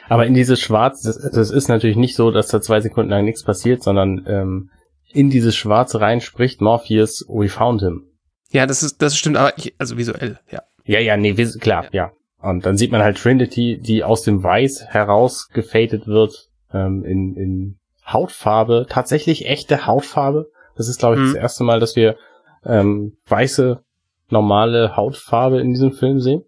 Aber 0.08 0.26
in 0.26 0.34
dieses 0.34 0.60
Schwarz, 0.60 1.02
das, 1.02 1.16
das 1.18 1.50
ist 1.50 1.68
natürlich 1.68 1.96
nicht 1.96 2.16
so, 2.16 2.30
dass 2.30 2.48
da 2.48 2.60
zwei 2.60 2.80
Sekunden 2.80 3.10
lang 3.10 3.24
nichts 3.24 3.44
passiert, 3.44 3.82
sondern 3.82 4.24
ähm, 4.26 4.70
in 5.12 5.30
dieses 5.30 5.54
Schwarz 5.54 5.94
rein 5.94 6.20
spricht 6.20 6.60
Morpheus, 6.60 7.24
we 7.28 7.48
found 7.48 7.82
him. 7.82 8.04
Ja, 8.50 8.66
das 8.66 8.82
ist, 8.82 9.00
das 9.00 9.16
stimmt, 9.16 9.36
aber 9.36 9.56
ich, 9.56 9.74
also 9.78 9.96
visuell, 9.96 10.40
ja. 10.50 10.62
Ja, 10.86 11.00
ja, 11.00 11.16
nee, 11.16 11.34
klar, 11.60 11.86
ja. 11.92 12.12
Und 12.40 12.64
dann 12.64 12.76
sieht 12.76 12.92
man 12.92 13.02
halt 13.02 13.18
Trinity, 13.18 13.78
die 13.78 14.04
aus 14.04 14.22
dem 14.22 14.42
Weiß 14.42 14.86
heraus 14.86 15.48
gefadet 15.48 16.06
wird, 16.06 16.48
ähm, 16.72 17.04
in, 17.04 17.36
in 17.36 17.78
Hautfarbe, 18.06 18.86
tatsächlich 18.88 19.46
echte 19.46 19.86
Hautfarbe. 19.86 20.48
Das 20.76 20.88
ist, 20.88 20.98
glaube 20.98 21.16
ich, 21.16 21.20
Mhm. 21.22 21.26
das 21.32 21.34
erste 21.34 21.64
Mal, 21.64 21.80
dass 21.80 21.96
wir 21.96 22.16
ähm, 22.64 23.16
weiße, 23.26 23.80
normale 24.28 24.96
Hautfarbe 24.96 25.60
in 25.60 25.70
diesem 25.72 25.92
Film 25.92 26.20
sehen. 26.20 26.42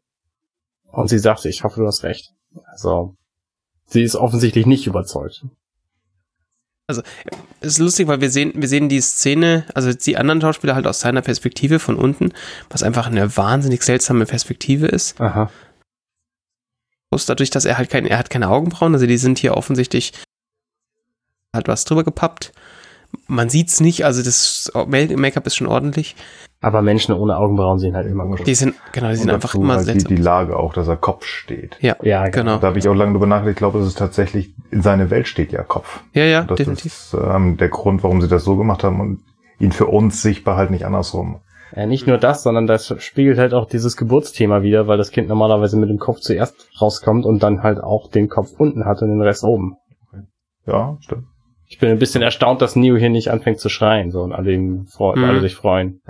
Und 0.90 1.08
sie 1.08 1.18
sagte, 1.18 1.48
ich 1.48 1.64
hoffe, 1.64 1.80
du 1.80 1.86
hast 1.86 2.02
recht. 2.02 2.32
Also, 2.72 3.14
sie 3.86 4.02
ist 4.02 4.16
offensichtlich 4.16 4.66
nicht 4.66 4.86
überzeugt. 4.86 5.44
Es 6.90 7.02
ist 7.60 7.78
lustig, 7.78 8.08
weil 8.08 8.22
wir 8.22 8.30
sehen, 8.30 8.52
wir 8.54 8.66
sehen 8.66 8.88
die 8.88 9.02
Szene, 9.02 9.66
also 9.74 9.92
die 9.92 10.16
anderen 10.16 10.40
Schauspieler 10.40 10.74
halt 10.74 10.86
aus 10.86 11.00
seiner 11.00 11.20
Perspektive 11.20 11.80
von 11.80 11.96
unten, 11.96 12.32
was 12.70 12.82
einfach 12.82 13.06
eine 13.06 13.36
wahnsinnig 13.36 13.82
seltsame 13.82 14.24
Perspektive 14.24 14.86
ist. 14.86 15.20
Aha. 15.20 15.50
Bloß 17.10 17.26
dadurch, 17.26 17.50
dass 17.50 17.66
er 17.66 17.76
halt 17.76 17.90
kein, 17.90 18.06
er 18.06 18.18
hat 18.18 18.30
keine 18.30 18.48
Augenbrauen, 18.48 18.94
also 18.94 19.06
die 19.06 19.18
sind 19.18 19.38
hier 19.38 19.54
offensichtlich 19.54 20.12
halt 21.54 21.68
was 21.68 21.84
drüber 21.84 22.04
gepappt. 22.04 22.52
Man 23.26 23.48
sieht's 23.48 23.80
nicht, 23.80 24.04
also 24.04 24.22
das 24.22 24.70
Make-up 24.86 25.46
ist 25.46 25.56
schon 25.56 25.66
ordentlich. 25.66 26.16
Aber 26.60 26.82
Menschen 26.82 27.14
ohne 27.14 27.36
Augenbrauen 27.36 27.78
sehen 27.78 27.94
halt 27.94 28.08
immer 28.08 28.26
gut. 28.26 28.46
Die 28.46 28.54
sind, 28.54 28.74
genau, 28.92 29.10
die 29.10 29.16
sind 29.16 29.30
einfach 29.30 29.54
immer 29.54 29.74
halt 29.74 29.82
die, 29.82 29.84
seltsam. 29.92 30.16
die 30.16 30.20
Lage 30.20 30.56
auch, 30.56 30.72
dass 30.72 30.88
er 30.88 30.96
Kopf 30.96 31.24
steht. 31.24 31.76
ja, 31.80 31.94
Ja, 32.02 32.28
genau. 32.28 32.58
Da 32.58 32.68
habe 32.68 32.78
ich 32.78 32.88
auch 32.88 32.94
lange 32.94 33.12
drüber 33.12 33.26
nachgedacht, 33.26 33.52
ich 33.52 33.56
glaube, 33.58 33.78
es 33.78 33.86
ist 33.86 33.98
tatsächlich, 33.98 34.54
in 34.70 34.82
seine 34.82 35.10
Welt 35.10 35.28
steht 35.28 35.52
ja 35.52 35.62
Kopf. 35.62 36.00
Ja, 36.14 36.24
ja, 36.24 36.42
Das 36.42 36.56
definitiv. 36.56 36.86
ist 36.86 37.14
ähm, 37.14 37.56
der 37.58 37.68
Grund, 37.68 38.02
warum 38.02 38.20
sie 38.20 38.28
das 38.28 38.44
so 38.44 38.56
gemacht 38.56 38.82
haben 38.82 39.00
und 39.00 39.20
ihn 39.60 39.72
für 39.72 39.86
uns 39.86 40.20
sichtbar 40.20 40.56
halt 40.56 40.70
nicht 40.70 40.84
andersrum. 40.84 41.40
Ja, 41.76 41.86
nicht 41.86 42.06
nur 42.06 42.18
das, 42.18 42.42
sondern 42.42 42.66
das 42.66 42.94
spiegelt 42.98 43.38
halt 43.38 43.54
auch 43.54 43.66
dieses 43.68 43.96
Geburtsthema 43.96 44.62
wieder, 44.62 44.88
weil 44.88 44.98
das 44.98 45.10
Kind 45.10 45.28
normalerweise 45.28 45.76
mit 45.76 45.90
dem 45.90 45.98
Kopf 45.98 46.20
zuerst 46.20 46.54
rauskommt 46.80 47.24
und 47.26 47.42
dann 47.42 47.62
halt 47.62 47.78
auch 47.78 48.10
den 48.10 48.28
Kopf 48.28 48.52
unten 48.58 48.84
hat 48.84 49.02
und 49.02 49.10
den 49.10 49.20
Rest 49.20 49.44
oben. 49.44 49.76
Ja, 50.66 50.96
stimmt. 51.00 51.24
Ich 51.68 51.78
bin 51.78 51.90
ein 51.90 51.98
bisschen 51.98 52.22
erstaunt, 52.22 52.62
dass 52.62 52.76
Neo 52.76 52.96
hier 52.96 53.10
nicht 53.10 53.30
anfängt 53.30 53.60
zu 53.60 53.68
schreien, 53.68 54.10
so 54.10 54.22
und 54.22 54.32
alle, 54.32 54.84
freu 54.90 55.14
Mhm. 55.16 55.24
alle 55.24 55.40
sich 55.40 55.54
freuen. 55.54 56.00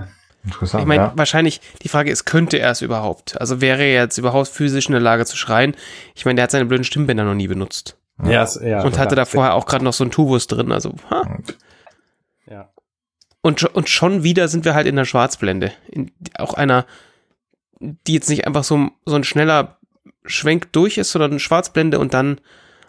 Interessant, 0.45 0.83
Ich 0.83 0.87
meine, 0.88 1.03
ja. 1.03 1.12
wahrscheinlich, 1.17 1.61
die 1.83 1.88
Frage 1.88 2.11
ist, 2.11 2.25
könnte 2.25 2.59
er 2.59 2.71
es 2.71 2.81
überhaupt? 2.81 3.41
Also 3.41 3.61
wäre 3.61 3.83
er 3.83 4.03
jetzt 4.05 4.19
überhaupt 4.19 4.49
physisch 4.49 4.87
in 4.87 4.93
der 4.93 5.00
Lage 5.00 5.27
zu 5.27 5.37
schreien? 5.37 5.75
Ich 6.15 6.25
meine, 6.25 6.37
der 6.37 6.45
hat 6.45 6.53
seine 6.53 6.65
blöden 6.67 6.85
Stimmbänder 6.85 7.25
noch 7.25 7.35
nie 7.35 7.49
benutzt. 7.49 7.99
Ja, 8.25 8.43
es- 8.45 8.59
ja 8.62 8.83
und 8.83 8.99
hatte 8.99 9.15
da 9.17 9.25
vorher 9.25 9.55
auch 9.55 9.67
gerade 9.67 9.85
noch 9.85 9.93
so 9.93 10.05
einen 10.05 10.11
Tubus 10.11 10.47
drin, 10.47 10.73
also, 10.73 10.95
ha. 11.11 11.38
Ja. 12.50 12.71
Und, 13.43 13.65
und 13.75 13.88
schon 13.88 14.23
wieder 14.23 14.49
sind 14.49 14.65
wir 14.65 14.75
halt 14.75 14.87
in 14.87 14.97
der 14.97 15.05
Schwarzblende. 15.05 15.73
In 15.88 16.11
auch 16.38 16.55
einer 16.55 16.87
die 17.81 18.15
jetzt 18.15 18.29
nicht 18.29 18.45
einfach 18.47 18.65
so, 18.65 18.88
so 19.07 19.15
ein 19.15 19.23
schneller 19.23 19.79
Schwenk 20.25 20.73
durch 20.73 20.99
ist, 20.99 21.12
sondern 21.12 21.31
eine 21.33 21.41
Schwarzblende 21.41 21.99
und 22.00 22.12
dann 22.12 22.41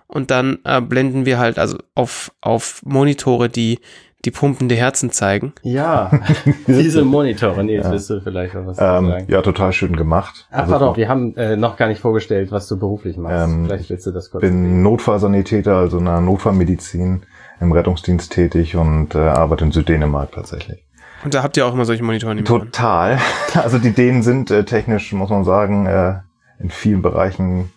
und 0.09 0.31
dann 0.31 0.59
äh, 0.65 0.81
blenden 0.81 1.25
wir 1.25 1.39
halt 1.39 1.57
also 1.57 1.77
auf, 1.95 2.31
auf 2.41 2.81
Monitore, 2.83 3.47
die 3.47 3.79
die 4.25 4.31
pumpende 4.31 4.75
Herzen 4.75 5.11
zeigen. 5.11 5.53
Ja, 5.63 6.11
diese 6.67 7.05
Monitore. 7.05 7.63
Nee, 7.63 7.75
jetzt 7.75 7.85
ja. 7.85 7.91
wirst 7.91 8.09
du 8.09 8.19
vielleicht 8.19 8.53
was 8.53 8.77
ähm, 8.77 9.07
sagen. 9.07 9.25
Ja, 9.29 9.41
total 9.41 9.71
schön 9.71 9.95
gemacht. 9.95 10.47
Ach, 10.51 10.59
also, 10.59 10.71
pardon, 10.71 10.97
wir 10.97 11.07
haben 11.07 11.37
äh, 11.37 11.55
noch 11.55 11.77
gar 11.77 11.87
nicht 11.87 12.01
vorgestellt, 12.01 12.51
was 12.51 12.67
du 12.67 12.77
beruflich 12.77 13.15
machst. 13.15 13.47
Ähm, 13.47 13.65
vielleicht 13.65 13.89
willst 13.89 14.05
du 14.07 14.11
das 14.11 14.29
kurz. 14.29 14.43
Ich 14.43 14.49
bin 14.49 14.83
Notfallsanitäter, 14.83 15.77
also 15.77 15.99
in 15.99 16.05
der 16.05 16.19
Notfallmedizin 16.19 17.23
im 17.61 17.71
Rettungsdienst 17.71 18.31
tätig 18.31 18.75
und 18.75 19.15
äh, 19.15 19.19
arbeite 19.19 19.63
in 19.63 19.71
Süddänemark 19.71 20.33
tatsächlich. 20.33 20.83
Und 21.23 21.33
da 21.33 21.43
habt 21.43 21.55
ihr 21.57 21.65
auch 21.65 21.73
immer 21.73 21.85
solche 21.85 22.03
Monitore? 22.03 22.43
Total. 22.43 23.19
Also 23.55 23.79
die 23.79 23.91
Dänen 23.91 24.21
sind 24.21 24.51
äh, 24.51 24.63
technisch, 24.63 25.11
muss 25.11 25.31
man 25.31 25.43
sagen, 25.43 25.87
äh, 25.87 26.19
in 26.59 26.69
vielen 26.69 27.01
Bereichen 27.01 27.71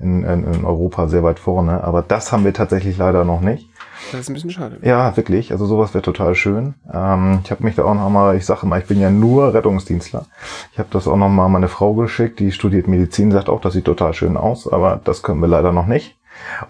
in, 0.00 0.24
in, 0.24 0.44
in 0.52 0.64
Europa 0.64 1.08
sehr 1.08 1.22
weit 1.22 1.38
vorne. 1.38 1.84
Aber 1.84 2.02
das 2.02 2.32
haben 2.32 2.44
wir 2.44 2.54
tatsächlich 2.54 2.96
leider 2.96 3.24
noch 3.24 3.40
nicht. 3.40 3.68
Das 4.12 4.20
ist 4.20 4.30
ein 4.30 4.34
bisschen 4.34 4.50
schade. 4.50 4.78
Ja, 4.82 5.16
wirklich. 5.16 5.52
Also 5.52 5.66
sowas 5.66 5.94
wäre 5.94 6.02
total 6.02 6.34
schön. 6.34 6.74
Ähm, 6.92 7.40
ich 7.44 7.50
habe 7.50 7.62
mich 7.62 7.76
da 7.76 7.84
auch 7.84 7.94
noch 7.94 8.10
mal, 8.10 8.36
ich 8.36 8.46
sage 8.46 8.66
mal, 8.66 8.80
ich 8.80 8.86
bin 8.86 9.00
ja 9.00 9.10
nur 9.10 9.54
Rettungsdienstler. 9.54 10.26
Ich 10.72 10.78
habe 10.78 10.88
das 10.90 11.06
auch 11.06 11.16
noch 11.16 11.28
mal 11.28 11.48
meine 11.48 11.68
Frau 11.68 11.94
geschickt, 11.94 12.40
die 12.40 12.52
studiert 12.52 12.88
Medizin, 12.88 13.30
sagt 13.30 13.48
auch, 13.48 13.60
das 13.60 13.74
sieht 13.74 13.84
total 13.84 14.14
schön 14.14 14.36
aus, 14.36 14.70
aber 14.70 15.00
das 15.04 15.22
können 15.22 15.40
wir 15.40 15.48
leider 15.48 15.72
noch 15.72 15.86
nicht. 15.86 16.18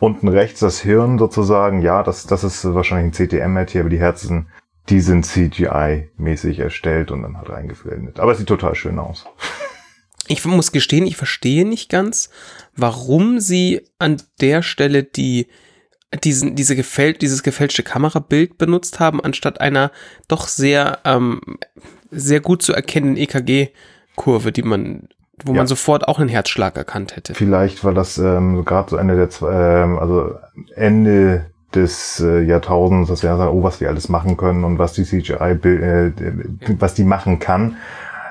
Unten 0.01 0.29
rechts 0.29 0.61
das 0.61 0.81
Hirn 0.81 1.19
sozusagen, 1.19 1.81
ja, 1.81 2.03
das, 2.03 2.27
das 2.27 2.45
ist 2.45 2.75
wahrscheinlich 2.75 3.21
ein 3.21 3.29
CTM-Met 3.29 3.71
hier, 3.71 3.83
aber 3.83 3.91
die 3.91 4.01
Herzen, 4.01 4.49
die 4.89 5.01
sind 5.01 5.25
CGI-mäßig 5.25 6.61
erstellt 6.61 7.11
und 7.11 7.23
dann 7.23 7.37
halt 7.37 7.51
reingeblendet. 7.51 8.19
Aber 8.19 8.33
es 8.33 8.39
sieht 8.39 8.49
total 8.49 8.75
schön 8.75 8.99
aus. 8.99 9.27
Ich 10.29 10.45
muss 10.45 10.73
gestehen, 10.73 11.07
ich 11.07 11.17
verstehe 11.17 11.67
nicht 11.67 11.89
ganz, 11.89 12.31
warum 12.77 13.41
sie 13.41 13.83
an 13.99 14.23
der 14.41 14.63
Stelle 14.63 15.03
die 15.03 15.49
diesen, 16.25 16.57
diese 16.57 16.75
gefälsch, 16.75 17.19
dieses 17.19 17.43
gefälschte 17.43 17.83
Kamerabild 17.83 18.59
benutzt 18.59 19.01
haben, 19.01 19.23
anstatt 19.23 19.61
einer 19.61 19.93
doch 20.29 20.49
sehr, 20.49 20.99
ähm, 21.05 21.41
sehr 22.11 22.41
gut 22.41 22.63
zu 22.63 22.73
erkennenden 22.73 23.17
EKG-Kurve, 23.23 24.51
die 24.51 24.63
man, 24.63 25.09
wo 25.45 25.53
ja. 25.53 25.59
man 25.59 25.67
sofort 25.67 26.09
auch 26.09 26.19
einen 26.19 26.29
Herzschlag 26.29 26.77
erkannt 26.77 27.15
hätte. 27.15 27.35
Vielleicht 27.35 27.85
war 27.85 27.95
das 27.95 28.19
ähm, 28.19 28.65
gerade 28.65 28.91
so 28.91 28.97
Ende 28.97 29.15
der, 29.17 29.49
ähm, 29.49 29.99
also 29.99 30.35
Ende 30.75 31.47
des 31.75 32.19
äh, 32.19 32.41
Jahrtausends, 32.41 33.09
dass 33.09 33.23
wir 33.23 33.37
sagen, 33.37 33.57
oh, 33.57 33.63
was 33.63 33.81
wir 33.81 33.89
alles 33.89 34.09
machen 34.09 34.37
können 34.37 34.65
und 34.65 34.79
was 34.79 34.93
die 34.95 35.05
CGI, 35.05 35.35
äh, 35.35 36.13
was 36.79 36.95
die 36.95 37.05
machen 37.05 37.39
kann. 37.39 37.77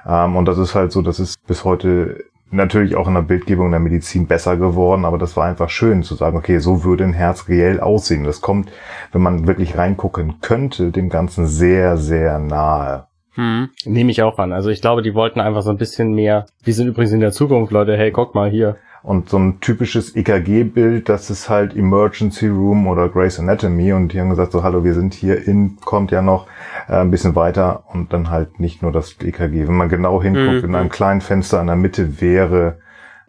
Ähm, 0.07 0.35
und 0.35 0.45
das 0.45 0.57
ist 0.57 0.75
halt 0.75 0.91
so, 0.91 1.01
dass 1.01 1.19
es 1.19 1.37
bis 1.47 1.63
heute 1.63 2.23
natürlich 2.51 2.95
auch 2.95 3.07
in 3.07 3.13
der 3.13 3.21
Bildgebung 3.21 3.71
der 3.71 3.79
Medizin 3.79 4.27
besser 4.27 4.57
geworden, 4.57 5.05
aber 5.05 5.17
das 5.17 5.37
war 5.37 5.45
einfach 5.45 5.69
schön 5.69 6.03
zu 6.03 6.15
sagen, 6.15 6.37
okay, 6.37 6.59
so 6.59 6.83
würde 6.83 7.03
ein 7.03 7.13
Herz 7.13 7.47
reell 7.47 7.79
aussehen. 7.79 8.23
Das 8.23 8.41
kommt, 8.41 8.71
wenn 9.11 9.21
man 9.21 9.47
wirklich 9.47 9.77
reingucken 9.77 10.41
könnte, 10.41 10.91
dem 10.91 11.09
Ganzen 11.09 11.45
sehr, 11.45 11.97
sehr 11.97 12.39
nahe. 12.39 13.05
Hm. 13.35 13.69
Nehme 13.85 14.11
ich 14.11 14.23
auch 14.23 14.37
an. 14.39 14.51
Also 14.51 14.69
ich 14.69 14.81
glaube, 14.81 15.01
die 15.01 15.13
wollten 15.13 15.39
einfach 15.39 15.61
so 15.61 15.69
ein 15.69 15.77
bisschen 15.77 16.13
mehr, 16.13 16.47
wir 16.63 16.73
sind 16.73 16.87
übrigens 16.87 17.13
in 17.13 17.19
der 17.19 17.31
Zukunft, 17.31 17.71
Leute, 17.71 17.95
hey, 17.95 18.11
guck 18.11 18.35
mal 18.35 18.49
hier. 18.49 18.77
Und 19.09 19.27
so 19.27 19.39
ein 19.39 19.59
typisches 19.59 20.15
EKG-Bild, 20.15 21.09
das 21.09 21.31
ist 21.31 21.49
halt 21.49 21.75
Emergency 21.75 22.47
Room 22.47 22.85
oder 22.85 23.09
Grace 23.09 23.39
Anatomy 23.39 23.91
und 23.91 24.13
die 24.13 24.19
haben 24.19 24.29
gesagt, 24.29 24.51
so 24.51 24.61
hallo, 24.61 24.83
wir 24.83 24.93
sind 24.93 25.15
hier 25.15 25.47
in, 25.47 25.77
kommt 25.77 26.11
ja 26.11 26.21
noch 26.21 26.45
äh, 26.87 26.97
ein 26.97 27.09
bisschen 27.09 27.35
weiter 27.35 27.85
und 27.87 28.13
dann 28.13 28.29
halt 28.29 28.59
nicht 28.59 28.83
nur 28.83 28.91
das 28.91 29.19
EKG. 29.19 29.67
Wenn 29.67 29.77
man 29.77 29.89
genau 29.89 30.21
hinguckt, 30.21 30.61
mhm. 30.61 30.69
in 30.69 30.75
einem 30.75 30.89
kleinen 30.89 31.21
Fenster 31.21 31.59
an 31.59 31.65
der 31.65 31.75
Mitte 31.75 32.21
wäre 32.21 32.81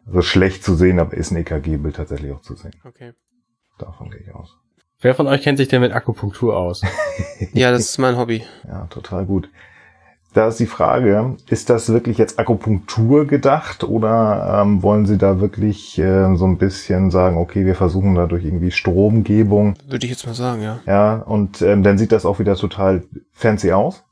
so 0.07 0.21
schlecht 0.21 0.65
zu 0.65 0.75
sehen, 0.75 0.99
aber 0.99 1.15
ist 1.15 1.31
ein 1.31 1.39
EKG-Bild 1.39 1.97
tatsächlich 1.97 2.33
auch 2.33 2.43
zu 2.43 2.57
sehen. 2.57 2.73
Okay. 2.85 3.15
Davon 3.79 4.11
gehe 4.11 4.21
ich 4.21 4.35
aus. 4.35 4.59
Wer 5.01 5.15
von 5.15 5.29
euch 5.29 5.41
kennt 5.41 5.57
sich 5.57 5.69
denn 5.69 5.81
mit 5.81 5.93
Akupunktur 5.93 6.59
aus? 6.59 6.83
ja, 7.55 7.71
das 7.71 7.81
ist 7.81 7.97
mein 7.97 8.19
Hobby. 8.19 8.45
Ja, 8.69 8.85
total 8.89 9.25
gut. 9.25 9.49
Da 10.33 10.47
ist 10.47 10.61
die 10.61 10.67
Frage, 10.67 11.37
ist 11.49 11.71
das 11.71 11.93
wirklich 11.93 12.17
jetzt 12.17 12.39
Akupunktur 12.39 13.27
gedacht 13.27 13.83
oder 13.83 14.61
ähm, 14.63 14.81
wollen 14.83 15.05
Sie 15.05 15.19
da 15.19 15.41
wirklich 15.41 15.99
äh, 15.99 16.37
so 16.37 16.47
ein 16.47 16.57
bisschen 16.57 17.11
sagen, 17.11 17.37
okay, 17.37 17.67
wir 17.67 17.75
versuchen 17.75 18.15
dadurch 18.15 18.45
irgendwie 18.45 18.71
Stromgebung? 18.71 19.75
Würde 19.89 20.07
ich 20.07 20.13
jetzt 20.13 20.27
mal 20.27 20.35
sagen, 20.35 20.63
ja. 20.63 20.79
Ja, 20.87 21.15
und 21.17 21.63
ähm, 21.63 21.83
dann 21.83 21.99
sieht 21.99 22.13
das 22.13 22.25
auch 22.25 22.39
wieder 22.39 22.55
total 22.55 23.03
fancy 23.33 23.73
aus. 23.73 24.05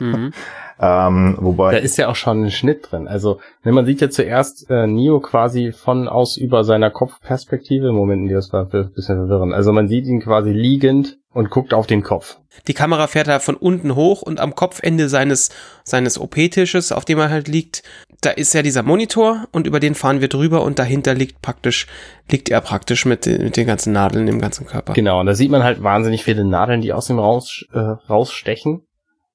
Mhm. 0.00 0.32
ähm, 0.82 1.38
wobei. 1.40 1.70
Da 1.70 1.78
ist 1.78 1.96
ja 1.96 2.08
auch 2.08 2.16
schon 2.16 2.44
ein 2.44 2.50
Schnitt 2.50 2.90
drin. 2.90 3.06
Also, 3.06 3.38
wenn 3.62 3.72
man 3.72 3.86
sieht 3.86 4.00
ja 4.00 4.10
zuerst 4.10 4.68
äh, 4.68 4.88
Neo 4.88 5.20
quasi 5.20 5.70
von 5.70 6.08
aus 6.08 6.36
über 6.36 6.64
seiner 6.64 6.90
Kopfperspektive. 6.90 7.92
Moment, 7.92 8.30
das 8.32 8.52
war 8.52 8.68
ein 8.72 8.92
bisschen 8.92 9.16
verwirrend. 9.16 9.54
Also 9.54 9.72
man 9.72 9.86
sieht 9.86 10.06
ihn 10.06 10.20
quasi 10.20 10.50
liegend 10.50 11.18
und 11.32 11.50
guckt 11.50 11.72
auf 11.72 11.86
den 11.86 12.02
Kopf. 12.02 12.38
Die 12.66 12.74
Kamera 12.74 13.06
fährt 13.06 13.28
da 13.28 13.38
von 13.38 13.54
unten 13.54 13.94
hoch 13.94 14.22
und 14.22 14.40
am 14.40 14.56
Kopfende 14.56 15.08
seines, 15.08 15.50
seines 15.84 16.18
OP-Tisches, 16.18 16.90
auf 16.90 17.04
dem 17.04 17.18
er 17.20 17.30
halt 17.30 17.46
liegt, 17.46 17.84
da 18.20 18.30
ist 18.30 18.52
ja 18.52 18.62
dieser 18.62 18.82
Monitor 18.82 19.46
und 19.52 19.68
über 19.68 19.78
den 19.78 19.94
fahren 19.94 20.20
wir 20.20 20.28
drüber 20.28 20.62
und 20.62 20.80
dahinter 20.80 21.14
liegt 21.14 21.40
praktisch, 21.42 21.86
liegt 22.28 22.50
er 22.50 22.60
praktisch 22.60 23.06
mit, 23.06 23.26
mit 23.26 23.56
den 23.56 23.66
ganzen 23.66 23.92
Nadeln 23.92 24.26
im 24.26 24.40
ganzen 24.40 24.66
Körper. 24.66 24.92
Genau, 24.94 25.20
und 25.20 25.26
da 25.26 25.34
sieht 25.34 25.50
man 25.50 25.62
halt 25.62 25.82
wahnsinnig 25.82 26.24
viele 26.24 26.44
Nadeln, 26.44 26.80
die 26.80 26.92
aus 26.92 27.08
ihm 27.08 27.18
raus, 27.18 27.64
äh, 27.72 27.78
rausstechen. 27.78 28.82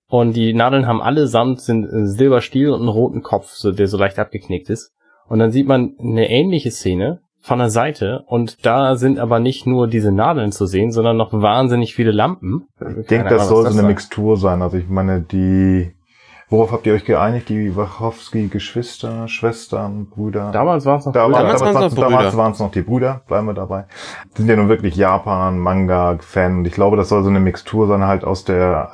Und 0.09 0.35
die 0.35 0.53
Nadeln 0.53 0.87
haben 0.87 1.01
allesamt 1.01 1.61
sind 1.61 1.87
Silberstiel 2.07 2.69
und 2.69 2.81
einen 2.81 2.89
roten 2.89 3.23
Kopf, 3.23 3.53
so, 3.53 3.71
der 3.71 3.87
so 3.87 3.97
leicht 3.97 4.19
abgeknickt 4.19 4.69
ist. 4.69 4.93
Und 5.27 5.39
dann 5.39 5.51
sieht 5.51 5.67
man 5.67 5.95
eine 5.99 6.29
ähnliche 6.29 6.71
Szene, 6.71 7.21
von 7.39 7.59
der 7.59 7.69
Seite 7.69 8.23
und 8.27 8.65
da 8.65 8.95
sind 8.95 9.19
aber 9.19 9.39
nicht 9.39 9.65
nur 9.65 9.87
diese 9.87 10.11
Nadeln 10.11 10.51
zu 10.51 10.65
sehen, 10.65 10.91
sondern 10.91 11.15
noch 11.15 11.31
wahnsinnig 11.31 11.95
viele 11.95 12.11
Lampen. 12.11 12.67
Ich 12.99 13.07
denke, 13.07 13.29
das 13.29 13.47
soll 13.47 13.65
so 13.65 13.77
eine 13.77 13.87
Mixtur 13.87 14.35
sein. 14.37 14.61
Also 14.61 14.77
ich 14.77 14.89
meine, 14.89 15.21
die 15.21 15.93
Worauf 16.49 16.71
habt 16.71 16.87
ihr 16.87 16.93
euch 16.93 17.03
geeinigt? 17.03 17.49
Die 17.49 17.75
Wachowski-Geschwister, 17.75 19.27
Schwestern, 19.27 20.05
Brüder? 20.05 20.51
Damals 20.53 20.85
waren 20.85 20.99
es 20.99 21.05
noch 21.05 21.11
damals, 21.11 21.35
Brüder. 21.35 21.43
Damals, 21.43 21.61
damals, 21.61 21.95
noch 21.95 22.03
damals 22.03 22.37
waren 22.37 22.51
es 22.53 22.59
noch 22.59 22.71
die 22.71 22.81
Brüder, 22.83 23.21
bleiben 23.27 23.47
wir 23.47 23.53
dabei. 23.53 23.83
Die 24.33 24.41
sind 24.43 24.49
ja 24.49 24.55
nun 24.55 24.69
wirklich 24.69 24.95
Japan, 24.95 25.59
Manga-Fan 25.59 26.59
und 26.59 26.65
ich 26.65 26.71
glaube, 26.71 26.95
das 26.95 27.09
soll 27.09 27.23
so 27.23 27.29
eine 27.29 27.41
Mixtur 27.41 27.87
sein 27.87 28.07
halt 28.07 28.23
aus 28.23 28.45
der 28.45 28.91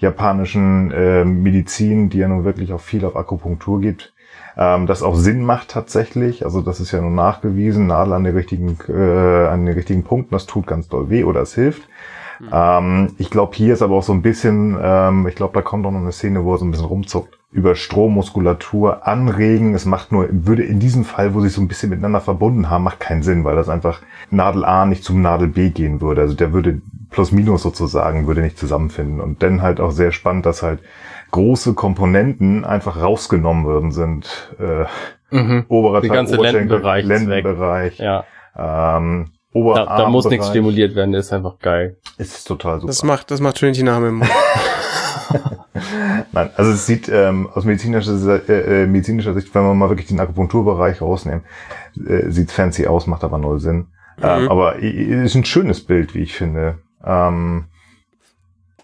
altjapanischen 0.00 0.90
äh, 0.92 1.24
Medizin, 1.24 2.08
die 2.08 2.18
ja 2.18 2.28
nun 2.28 2.44
wirklich 2.44 2.72
auch 2.72 2.80
viel 2.80 3.04
auf 3.04 3.16
Akupunktur 3.16 3.80
gibt 3.80 4.12
ähm, 4.56 4.86
das 4.86 5.02
auch 5.02 5.14
Sinn 5.14 5.44
macht 5.44 5.68
tatsächlich. 5.68 6.44
Also 6.44 6.60
das 6.60 6.80
ist 6.80 6.92
ja 6.92 7.00
nun 7.00 7.14
nachgewiesen, 7.14 7.86
Nadel 7.86 8.14
an 8.14 8.24
den 8.24 8.34
richtigen, 8.34 8.78
äh, 8.88 9.46
an 9.46 9.64
den 9.64 9.74
richtigen 9.74 10.02
Punkten, 10.02 10.34
das 10.34 10.46
tut 10.46 10.66
ganz 10.66 10.88
doll 10.88 11.08
weh 11.08 11.24
oder 11.24 11.40
es 11.40 11.54
hilft. 11.54 11.82
Mhm. 12.40 12.48
Ähm, 12.52 13.14
ich 13.18 13.30
glaube, 13.30 13.54
hier 13.54 13.74
ist 13.74 13.82
aber 13.82 13.96
auch 13.96 14.02
so 14.02 14.12
ein 14.12 14.22
bisschen, 14.22 14.76
ähm, 14.80 15.26
ich 15.28 15.34
glaube, 15.34 15.54
da 15.54 15.62
kommt 15.62 15.86
auch 15.86 15.92
noch 15.92 16.00
eine 16.00 16.12
Szene, 16.12 16.44
wo 16.44 16.54
er 16.54 16.58
so 16.58 16.64
ein 16.64 16.70
bisschen 16.70 16.86
rumzuckt 16.86 17.39
über 17.52 17.74
Strommuskulatur 17.74 19.06
anregen. 19.06 19.74
Es 19.74 19.84
macht 19.84 20.12
nur, 20.12 20.28
würde 20.30 20.62
in 20.62 20.78
diesem 20.78 21.04
Fall, 21.04 21.34
wo 21.34 21.40
sie 21.40 21.48
so 21.48 21.60
ein 21.60 21.68
bisschen 21.68 21.90
miteinander 21.90 22.20
verbunden 22.20 22.70
haben, 22.70 22.84
macht 22.84 23.00
keinen 23.00 23.22
Sinn, 23.22 23.44
weil 23.44 23.56
das 23.56 23.68
einfach 23.68 24.00
Nadel 24.30 24.64
A 24.64 24.86
nicht 24.86 25.02
zum 25.02 25.20
Nadel 25.20 25.48
B 25.48 25.70
gehen 25.70 26.00
würde. 26.00 26.20
Also 26.20 26.34
der 26.34 26.52
würde 26.52 26.80
plus 27.10 27.32
minus 27.32 27.62
sozusagen, 27.62 28.28
würde 28.28 28.42
nicht 28.42 28.58
zusammenfinden. 28.58 29.20
Und 29.20 29.42
dann 29.42 29.62
halt 29.62 29.80
auch 29.80 29.90
sehr 29.90 30.12
spannend, 30.12 30.46
dass 30.46 30.62
halt 30.62 30.80
große 31.32 31.74
Komponenten 31.74 32.64
einfach 32.64 33.00
rausgenommen 33.00 33.64
worden 33.64 33.90
sind. 33.90 34.54
Äh, 34.60 35.36
mhm. 35.36 35.64
Oberer 35.68 36.00
Der 36.02 36.10
ganze 36.10 36.36
Lendenbereich. 36.36 37.04
Lendenbereich. 37.04 37.98
Ja. 37.98 38.24
Ähm, 38.56 39.32
Oberarm 39.52 39.88
da, 39.88 39.98
da 40.04 40.08
muss 40.08 40.26
nichts 40.26 40.48
stimuliert 40.48 40.94
werden, 40.94 41.10
der 41.10 41.20
ist 41.20 41.32
einfach 41.32 41.58
geil. 41.58 41.96
Ist 42.18 42.46
total 42.46 42.76
super. 42.76 42.86
Das 42.86 43.02
macht, 43.02 43.32
das 43.32 43.40
macht 43.40 43.56
Trinity 43.56 43.82
Name 43.82 44.08
im 44.08 44.14
Mund. 44.18 44.30
Nein, 46.32 46.50
also 46.56 46.72
es 46.72 46.86
sieht 46.86 47.08
ähm, 47.08 47.48
aus 47.52 47.64
medizinischer, 47.64 48.48
äh, 48.48 48.82
äh, 48.82 48.86
medizinischer 48.86 49.34
Sicht, 49.34 49.54
wenn 49.54 49.62
wir 49.62 49.74
mal 49.74 49.88
wirklich 49.88 50.08
den 50.08 50.20
Akupunkturbereich 50.20 51.00
rausnehmen, 51.00 51.44
äh, 52.06 52.30
sieht 52.30 52.50
fancy 52.50 52.86
aus, 52.86 53.06
macht 53.06 53.24
aber 53.24 53.38
null 53.38 53.60
Sinn. 53.60 53.88
Ähm, 54.22 54.38
mhm. 54.38 54.44
Ähm, 54.44 54.48
aber 54.50 54.76
ist 54.76 55.34
ein 55.34 55.44
schönes 55.44 55.84
Bild, 55.84 56.14
wie 56.14 56.20
ich 56.20 56.34
finde. 56.34 56.78
Ähm, 57.04 57.66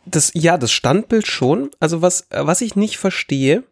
das, 0.06 0.30
ja, 0.34 0.56
das 0.56 0.72
Standbild 0.72 1.26
schon. 1.26 1.70
Also 1.80 2.00
was, 2.00 2.28
was 2.30 2.60
ich 2.60 2.76
nicht 2.76 2.96
verstehe, 2.98 3.64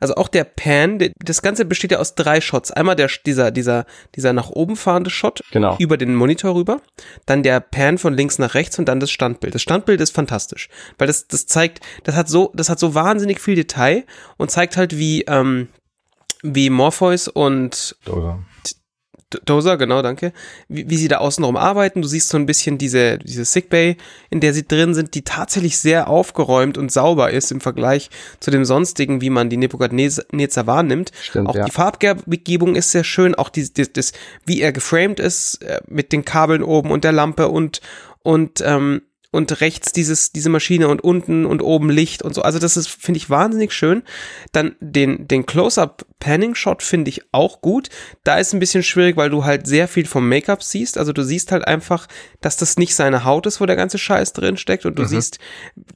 also 0.00 0.14
auch 0.14 0.28
der 0.28 0.44
Pan, 0.44 0.98
das 1.18 1.42
Ganze 1.42 1.64
besteht 1.64 1.92
ja 1.92 1.98
aus 1.98 2.14
drei 2.14 2.40
Shots. 2.40 2.70
Einmal 2.70 2.96
der, 2.96 3.10
dieser, 3.24 3.50
dieser, 3.50 3.86
dieser 4.14 4.32
nach 4.32 4.50
oben 4.50 4.76
fahrende 4.76 5.10
Shot 5.10 5.40
genau. 5.50 5.76
über 5.78 5.96
den 5.96 6.14
Monitor 6.14 6.54
rüber. 6.54 6.80
Dann 7.26 7.42
der 7.42 7.60
Pan 7.60 7.98
von 7.98 8.14
links 8.14 8.38
nach 8.38 8.54
rechts 8.54 8.78
und 8.78 8.86
dann 8.86 9.00
das 9.00 9.10
Standbild. 9.10 9.54
Das 9.54 9.62
Standbild 9.62 10.00
ist 10.00 10.14
fantastisch, 10.14 10.68
weil 10.98 11.06
das, 11.06 11.26
das 11.26 11.46
zeigt, 11.46 11.80
das 12.04 12.16
hat 12.16 12.28
so, 12.28 12.52
das 12.54 12.68
hat 12.68 12.78
so 12.78 12.94
wahnsinnig 12.94 13.40
viel 13.40 13.54
Detail 13.54 14.04
und 14.36 14.50
zeigt 14.50 14.76
halt, 14.76 14.98
wie, 14.98 15.22
ähm, 15.22 15.68
wie 16.42 16.70
Morpheus 16.70 17.28
und 17.28 17.96
Dosa. 18.04 18.40
Dozer, 19.44 19.76
genau, 19.76 20.02
danke. 20.02 20.32
Wie, 20.68 20.88
wie 20.88 20.96
sie 20.96 21.08
da 21.08 21.18
außenrum 21.18 21.56
arbeiten. 21.56 22.02
Du 22.02 22.08
siehst 22.08 22.28
so 22.28 22.36
ein 22.36 22.46
bisschen 22.46 22.78
diese, 22.78 23.18
diese 23.18 23.44
Sickbay, 23.44 23.96
in 24.30 24.40
der 24.40 24.54
sie 24.54 24.66
drin 24.66 24.94
sind, 24.94 25.14
die 25.14 25.22
tatsächlich 25.22 25.78
sehr 25.78 26.08
aufgeräumt 26.08 26.78
und 26.78 26.92
sauber 26.92 27.30
ist 27.30 27.52
im 27.52 27.60
Vergleich 27.60 28.10
zu 28.40 28.50
dem 28.50 28.64
sonstigen, 28.64 29.20
wie 29.20 29.30
man 29.30 29.50
die 29.50 29.56
Nebukadnezar 29.56 30.66
wahrnimmt. 30.66 31.12
Stimmt, 31.20 31.48
auch 31.48 31.54
ja. 31.54 31.64
die 31.64 31.72
Farbgebung 31.72 32.74
ist 32.74 32.90
sehr 32.90 33.04
schön, 33.04 33.34
auch 33.34 33.48
die, 33.48 33.72
das, 33.72 33.92
das, 33.92 34.12
wie 34.44 34.60
er 34.60 34.72
geframed 34.72 35.20
ist, 35.20 35.62
äh, 35.62 35.80
mit 35.86 36.12
den 36.12 36.24
Kabeln 36.24 36.62
oben 36.62 36.90
und 36.90 37.04
der 37.04 37.12
Lampe 37.12 37.48
und, 37.48 37.80
und, 38.22 38.62
ähm, 38.64 39.02
und 39.32 39.60
rechts 39.60 39.90
dieses, 39.92 40.30
diese 40.30 40.50
Maschine 40.50 40.86
und 40.88 41.02
unten 41.02 41.44
und 41.46 41.60
oben 41.62 41.90
Licht 41.90 42.22
und 42.22 42.34
so. 42.34 42.42
Also 42.42 42.60
das 42.60 42.76
ist, 42.76 42.88
finde 42.88 43.18
ich, 43.18 43.28
wahnsinnig 43.30 43.72
schön. 43.72 44.02
Dann 44.52 44.76
den, 44.80 45.26
den 45.26 45.44
Close-Up-Panning-Shot 45.46 46.82
finde 46.82 47.08
ich 47.08 47.22
auch 47.32 47.60
gut. 47.60 47.88
Da 48.24 48.38
ist 48.38 48.52
ein 48.52 48.60
bisschen 48.60 48.82
schwierig, 48.82 49.16
weil 49.16 49.30
du 49.30 49.44
halt 49.44 49.66
sehr 49.66 49.88
viel 49.88 50.06
vom 50.06 50.28
Make-up 50.28 50.62
siehst. 50.62 50.98
Also 50.98 51.12
du 51.12 51.22
siehst 51.24 51.50
halt 51.50 51.66
einfach, 51.66 52.06
dass 52.40 52.56
das 52.56 52.76
nicht 52.76 52.94
seine 52.94 53.24
Haut 53.24 53.46
ist, 53.46 53.60
wo 53.60 53.66
der 53.66 53.76
ganze 53.76 53.98
Scheiß 53.98 54.32
drin 54.34 54.56
steckt. 54.56 54.86
Und 54.86 54.98
du 54.98 55.02
Mhm. 55.02 55.08
siehst 55.08 55.38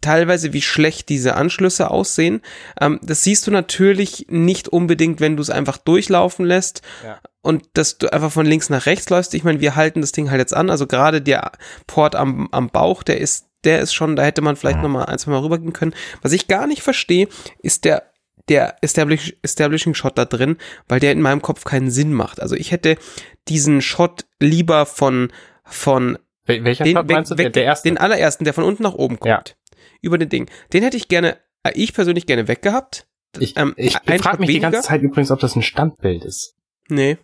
teilweise, 0.01 0.53
wie 0.53 0.63
schlecht 0.63 1.09
diese 1.09 1.37
Anschlüsse 1.37 1.91
aussehen. 1.91 2.41
Ähm, 2.81 2.99
das 3.03 3.23
siehst 3.23 3.47
du 3.47 3.51
natürlich 3.51 4.27
nicht 4.29 4.69
unbedingt, 4.69 5.21
wenn 5.21 5.37
du 5.37 5.43
es 5.43 5.51
einfach 5.51 5.77
durchlaufen 5.79 6.47
lässt. 6.47 6.83
Ja. 7.05 7.21
Und 7.47 7.69
dass 7.75 7.97
du 7.99 8.13
einfach 8.13 8.33
von 8.33 8.45
links 8.45 8.71
nach 8.71 8.87
rechts 8.87 9.09
läufst. 9.09 9.33
Ich 9.35 9.45
meine, 9.45 9.61
wir 9.61 9.77
halten 9.77 10.01
das 10.01 10.13
Ding 10.13 10.31
halt 10.31 10.41
jetzt 10.41 10.55
an. 10.55 10.69
Also 10.69 10.87
gerade 10.87 11.23
der 11.23 11.53
Port 11.87 12.17
am, 12.17 12.49
am 12.51 12.71
Bauch, 12.71 13.03
der 13.05 13.21
ist, 13.21 13.47
der 13.65 13.81
ist 13.81 13.95
schon, 13.95 14.17
da 14.17 14.25
hätte 14.25 14.43
man 14.43 14.57
vielleicht 14.57 14.81
noch 14.83 14.89
mal 14.89 15.05
ein, 15.05 15.19
zwei 15.19 15.31
Mal 15.31 15.41
rübergehen 15.41 15.73
können. 15.73 15.95
Was 16.23 16.33
ich 16.33 16.49
gar 16.49 16.67
nicht 16.67 16.83
verstehe, 16.83 17.29
ist 17.63 17.85
der 17.85 18.11
der 18.49 18.77
Establish, 18.81 19.35
Establishing 19.43 19.95
Shot 19.95 20.19
da 20.19 20.25
drin, 20.25 20.57
weil 20.89 21.01
der 21.01 21.13
in 21.13 21.21
meinem 21.21 21.43
Kopf 21.43 21.65
keinen 21.65 21.91
Sinn 21.91 22.13
macht. 22.13 22.41
Also 22.41 22.55
ich 22.55 22.71
hätte 22.71 22.97
diesen 23.49 23.83
Shot 23.83 24.25
lieber 24.41 24.87
von 24.87 25.33
von 25.65 26.19
Wel 26.47 26.63
welcher 26.65 26.85
den, 26.85 26.97
Shot 26.97 27.11
meinst 27.11 27.31
du? 27.33 27.39
weg, 27.39 27.53
der, 27.53 27.65
erste? 27.65 27.89
den 27.89 27.99
allerersten, 27.99 28.45
der 28.45 28.55
von 28.55 28.65
unten 28.65 28.83
nach 28.85 28.95
oben 28.95 29.19
kommt. 29.19 29.57
Über 30.01 30.17
den 30.19 30.29
Ding. 30.29 30.49
Den 30.73 30.85
hätte 30.85 30.97
ich 30.97 31.09
gerne, 31.09 31.39
äh, 31.65 31.73
ich 31.75 31.93
persönlich 31.93 32.27
gerne 32.27 32.47
weggehabt. 32.47 33.07
ich 33.39 33.57
ähm, 33.57 33.75
ich, 33.77 33.97
ich 33.97 34.23
frage 34.23 34.39
mich 34.39 34.49
die 34.49 34.55
weniger? 34.55 34.71
ganze 34.71 34.89
Zeit 34.89 35.03
übrigens, 35.03 35.31
ob 35.33 35.41
das 35.41 35.57
ein 35.57 35.63
Standbild 35.63 36.25
ist. 36.25 36.55
Nee. 36.89 37.19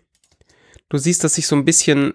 Du 0.93 0.99
siehst, 0.99 1.25
dass 1.25 1.37
sich 1.37 1.47
so 1.47 1.57
ein 1.57 1.65
bisschen 1.65 2.13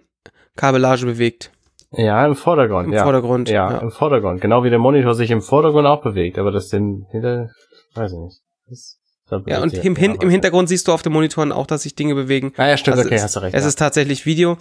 Kabellage 0.55 1.07
bewegt 1.07 1.51
Ja, 1.93 2.24
im 2.27 2.36
Vordergrund. 2.36 2.86
im 2.89 2.93
ja. 2.93 3.01
Vordergrund. 3.01 3.50
Ja, 3.50 3.79
im 3.79 3.89
Vordergrund. 3.89 4.39
Genau 4.39 4.63
wie 4.63 4.69
der 4.69 4.77
Monitor 4.77 5.15
sich 5.15 5.31
im 5.31 5.41
Vordergrund 5.41 5.88
auch 5.88 6.03
bewegt, 6.03 6.38
aber 6.38 6.51
das 6.51 6.69
den 6.69 7.07
hinter, 7.10 7.50
weiß 7.96 8.12
ich 8.12 8.19
nicht. 8.19 8.41
Das, 8.69 9.00
da 9.29 9.41
Ja, 9.48 9.63
und 9.63 9.74
im, 9.74 9.96
hin, 9.96 10.13
ja, 10.13 10.22
im 10.22 10.29
Hintergrund 10.29 10.69
siehst 10.69 10.88
du 10.88 10.91
auf 10.91 11.01
den 11.01 11.12
Monitoren 11.12 11.51
auch, 11.51 11.65
dass 11.65 11.81
sich 11.81 11.96
Dinge 11.96 12.13
bewegen. 12.13 12.53
Ah 12.55 12.67
ja, 12.67 12.77
stimmt, 12.77 12.98
Also 12.98 13.07
okay, 13.07 13.15
es, 13.15 13.24
hast 13.24 13.36
du 13.36 13.39
recht. 13.39 13.55
Es 13.55 13.63
ja. 13.63 13.67
ist 13.67 13.79
tatsächlich 13.79 14.27
Video. 14.27 14.57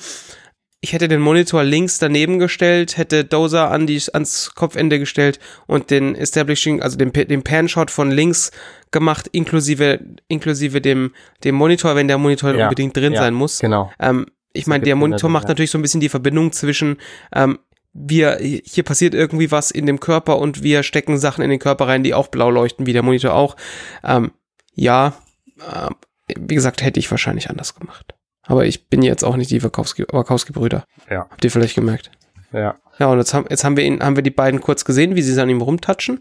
Ich 0.87 0.93
hätte 0.93 1.09
den 1.09 1.21
Monitor 1.21 1.65
links 1.65 1.99
daneben 1.99 2.39
gestellt, 2.39 2.97
hätte 2.97 3.25
Dozer 3.25 3.73
an 3.73 3.89
die, 3.89 4.01
ans 4.13 4.53
Kopfende 4.55 5.01
gestellt 5.01 5.41
und 5.67 5.91
den 5.91 6.15
Establishing, 6.15 6.81
also 6.81 6.97
den, 6.97 7.13
den 7.13 7.43
Pan-Shot 7.43 7.91
von 7.91 8.13
links 8.13 8.53
gemacht, 8.93 9.27
inklusive, 9.33 9.99
inklusive 10.29 10.81
dem, 10.81 11.13
dem 11.43 11.57
Monitor, 11.57 11.97
wenn 11.97 12.07
der 12.07 12.19
Monitor 12.19 12.55
Ja, 12.55 12.67
unbedingt 12.67 12.97
drin 12.97 13.15
ja, 13.15 13.19
sein 13.19 13.35
muss. 13.35 13.59
Genau. 13.59 13.91
Ähm, 13.99 14.27
ich 14.53 14.69
meine, 14.69 14.85
der 14.85 14.95
Monitor 14.95 15.29
natürlich, 15.29 15.33
macht 15.33 15.49
natürlich 15.49 15.71
so 15.73 15.79
ein 15.79 15.83
bisschen 15.83 16.01
die 16.01 16.09
Verbindung 16.09 16.53
zwischen, 16.53 16.99
ähm, 17.35 17.59
wir, 17.93 18.39
hier 18.39 18.85
passiert 18.85 19.13
irgendwie 19.13 19.51
was 19.51 19.73
in 19.73 19.87
dem 19.87 19.99
Körper 19.99 20.39
und 20.39 20.63
wir 20.63 20.85
stecken 20.85 21.19
Sachen 21.19 21.43
in 21.43 21.51
den 21.51 21.59
Körper 21.59 21.89
rein, 21.89 22.05
die 22.05 22.15
auch 22.15 22.29
blau 22.29 22.49
leuchten, 22.49 22.87
wie 22.87 22.93
der 22.93 23.03
Monitor 23.03 23.35
auch. 23.35 23.57
Ähm, 24.05 24.31
ja, 24.77 25.15
ähm, 25.59 25.97
wie 26.39 26.55
gesagt, 26.55 26.81
hätte 26.81 27.01
ich 27.01 27.11
wahrscheinlich 27.11 27.51
anders 27.51 27.75
gemacht. 27.75 28.16
Aber 28.47 28.65
ich 28.67 28.89
bin 28.89 29.03
jetzt 29.03 29.25
auch 29.25 29.37
nicht 29.37 29.51
die 29.51 29.61
Wachowski- 29.63 30.07
Wachowski-Brüder. 30.13 30.85
Ja. 31.11 31.27
Habt 31.31 31.45
ihr 31.45 31.51
vielleicht 31.51 31.75
gemerkt? 31.75 32.11
Ja. 32.53 32.77
Ja, 32.99 33.09
und 33.09 33.19
jetzt 33.19 33.35
haben, 33.35 33.47
jetzt 33.51 33.65
haben 33.65 33.77
wir 33.77 33.85
ihn, 33.85 34.01
haben 34.03 34.17
wir 34.17 34.23
die 34.23 34.31
beiden 34.31 34.61
kurz 34.61 34.85
gesehen, 34.85 35.17
wie 35.17 35.23
sie 35.23 35.41
an 35.41 35.51
ihm 35.51 35.61
rumtatschen. 35.61 36.21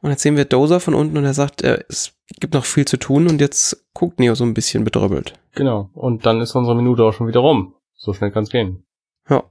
Und 0.00 0.10
jetzt 0.10 0.22
sehen 0.22 0.36
wir 0.36 0.44
Dozer 0.44 0.78
von 0.80 0.94
unten 0.94 1.16
und 1.16 1.24
er 1.24 1.34
sagt, 1.34 1.62
äh, 1.62 1.82
es 1.88 2.12
gibt 2.38 2.54
noch 2.54 2.64
viel 2.64 2.84
zu 2.84 2.96
tun 2.98 3.28
und 3.28 3.40
jetzt 3.40 3.84
guckt 3.94 4.20
Neo 4.20 4.34
so 4.34 4.44
ein 4.44 4.54
bisschen 4.54 4.84
bedröbbelt. 4.84 5.34
Genau. 5.54 5.90
Und 5.94 6.26
dann 6.26 6.40
ist 6.40 6.54
unsere 6.54 6.76
Minute 6.76 7.02
auch 7.02 7.12
schon 7.12 7.26
wieder 7.26 7.40
rum. 7.40 7.74
So 7.94 8.12
schnell 8.12 8.30
kann's 8.30 8.50
gehen. 8.50 8.84
Ja. 9.28 9.42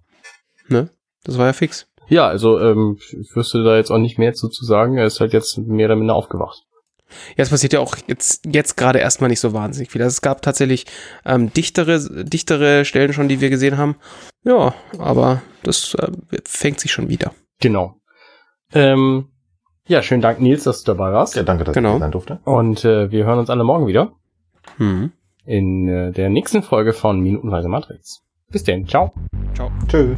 Ne? 0.68 0.90
Das 1.24 1.38
war 1.38 1.48
ja 1.48 1.54
fix. 1.54 1.88
Ja, 2.08 2.28
also 2.28 2.60
ähm, 2.60 2.98
ich 3.00 3.36
wüsste 3.36 3.64
da 3.64 3.76
jetzt 3.76 3.92
auch 3.92 3.98
nicht 3.98 4.20
mehr 4.20 4.34
zu, 4.34 4.48
zu 4.48 4.64
sagen. 4.64 4.98
Er 4.98 5.06
ist 5.06 5.20
halt 5.20 5.34
jetzt 5.34 5.58
mehr 5.58 5.88
oder 5.88 5.96
minder 5.96 6.14
aufgewacht. 6.16 6.64
Ja, 7.38 7.44
es 7.44 7.50
passiert 7.50 7.74
ja 7.74 7.80
auch 7.80 7.96
jetzt, 8.08 8.46
jetzt 8.46 8.76
gerade 8.78 9.00
erstmal 9.00 9.30
nicht 9.30 9.40
so 9.40 9.54
wahnsinnig 9.54 9.92
viel. 9.92 10.02
Also 10.02 10.14
es 10.16 10.22
gab 10.22 10.42
tatsächlich 10.42 10.86
ähm, 11.26 11.54
dichtere, 11.54 12.26
dichtere 12.26 12.84
Stellen 12.86 13.14
schon, 13.14 13.28
die 13.28 13.42
wir 13.42 13.50
gesehen 13.50 13.78
haben. 13.78 13.96
Ja, 14.44 14.74
aber 14.98 15.42
das 15.64 15.94
äh, 15.96 16.12
fängt 16.46 16.80
sich 16.80 16.92
schon 16.92 17.08
wieder. 17.10 17.34
Genau. 17.62 17.96
Ähm, 18.74 19.30
ja, 19.88 20.02
schönen 20.02 20.22
Dank, 20.22 20.42
Nils, 20.42 20.64
dass 20.64 20.84
du 20.84 20.92
dabei 20.94 21.12
warst. 21.14 21.36
Ja, 21.36 21.44
danke, 21.44 21.64
dass 21.64 21.74
Genau. 21.76 21.90
ich 21.90 21.94
hier 21.96 22.00
sein 22.00 22.12
durfte. 22.12 22.40
Und 22.44 22.84
äh, 22.86 23.12
wir 23.12 23.26
hören 23.26 23.40
uns 23.40 23.50
alle 23.50 23.64
morgen 23.64 23.88
wieder 23.88 24.12
Hm. 24.78 25.12
in 25.46 25.88
äh, 25.88 26.12
der 26.12 26.30
nächsten 26.30 26.64
Folge 26.64 26.94
von 26.94 27.20
Minutenweise 27.20 27.70
Matrix. 27.70 28.22
Bis 28.50 28.64
denn, 28.64 28.88
ciao. 28.88 29.14
Ciao. 29.54 29.72
Tschüss. 29.88 30.18